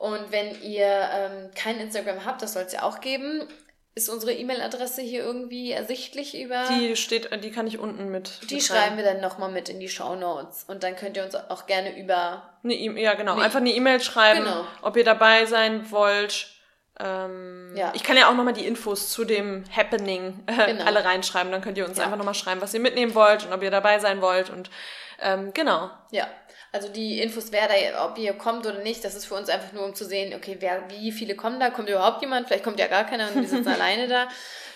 [0.00, 3.46] Und wenn ihr ähm, kein Instagram habt, das soll es ja auch geben,
[3.94, 6.64] ist unsere E-Mail-Adresse hier irgendwie ersichtlich über.
[6.70, 8.40] Die steht, die kann ich unten mit.
[8.48, 10.64] Die mit schreiben wir dann nochmal mit in die Show Notes.
[10.66, 12.50] Und dann könnt ihr uns auch gerne über.
[12.64, 13.34] Eine e ja, genau.
[13.34, 14.64] Eine Einfach eine E-Mail schreiben, genau.
[14.80, 16.48] ob ihr dabei sein wollt.
[16.98, 17.92] Ähm, ja.
[17.94, 20.86] Ich kann ja auch nochmal die Infos zu dem Happening äh, genau.
[20.86, 21.52] alle reinschreiben.
[21.52, 22.04] Dann könnt ihr uns ja.
[22.04, 24.48] einfach nochmal schreiben, was ihr mitnehmen wollt und ob ihr dabei sein wollt.
[24.48, 24.70] Und
[25.20, 25.90] ähm, genau.
[26.10, 26.26] Ja.
[26.72, 29.72] Also die Infos, wer da, ob ihr kommt oder nicht, das ist für uns einfach
[29.72, 32.78] nur, um zu sehen, okay, wer, wie viele kommen da, kommt überhaupt jemand, vielleicht kommt
[32.78, 34.28] ja gar keiner und wir sitzen alleine da.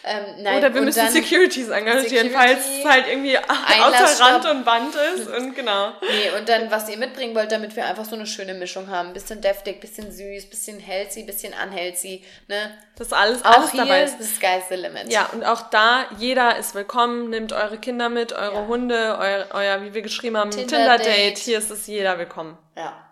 [0.07, 4.65] Ähm, nein, Oder wir müssen Securities engagieren, Security, falls es halt irgendwie außer Rand und
[4.65, 5.29] Band ist.
[5.35, 5.93] Und genau.
[6.03, 9.13] Nee, und dann, was ihr mitbringen wollt, damit wir einfach so eine schöne Mischung haben.
[9.15, 12.23] Bisschen deftig, bisschen süß, bisschen healthy, bisschen unhealthy.
[12.49, 12.77] Ne?
[12.97, 14.19] Das alles, auch alles hier dabei ist.
[14.19, 15.11] Das sky's the limit.
[15.11, 17.31] Ja, und auch da, jeder ist willkommen.
[17.31, 18.67] Nehmt eure Kinder mit, eure ja.
[18.67, 21.37] Hunde, euer, euer, wie wir geschrieben haben, Tinder-Date.
[21.37, 22.59] Tinder hier ist es jeder willkommen.
[22.77, 23.04] Ja.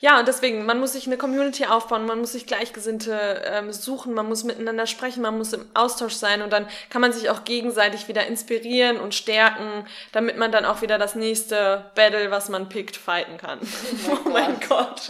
[0.00, 4.14] Ja, und deswegen, man muss sich eine Community aufbauen, man muss sich Gleichgesinnte ähm, suchen,
[4.14, 7.42] man muss miteinander sprechen, man muss im Austausch sein und dann kann man sich auch
[7.42, 12.68] gegenseitig wieder inspirieren und stärken, damit man dann auch wieder das nächste Battle, was man
[12.68, 13.58] pickt, fighten kann.
[14.08, 15.00] Oh, oh mein Gott.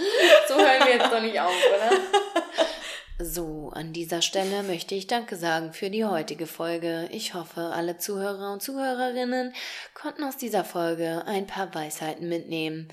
[0.48, 1.98] So hören wir jetzt doch nicht auf, oder?
[3.20, 7.08] So, an dieser Stelle möchte ich Danke sagen für die heutige Folge.
[7.10, 9.54] Ich hoffe, alle Zuhörer und Zuhörerinnen
[9.92, 12.88] konnten aus dieser Folge ein paar Weisheiten mitnehmen.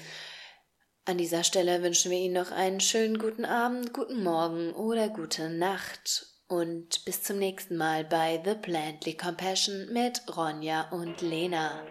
[1.08, 5.52] An dieser Stelle wünschen wir Ihnen noch einen schönen guten Abend, guten Morgen oder gute
[5.52, 11.84] Nacht und bis zum nächsten Mal bei The Plantly Compassion mit Ronja und Lena.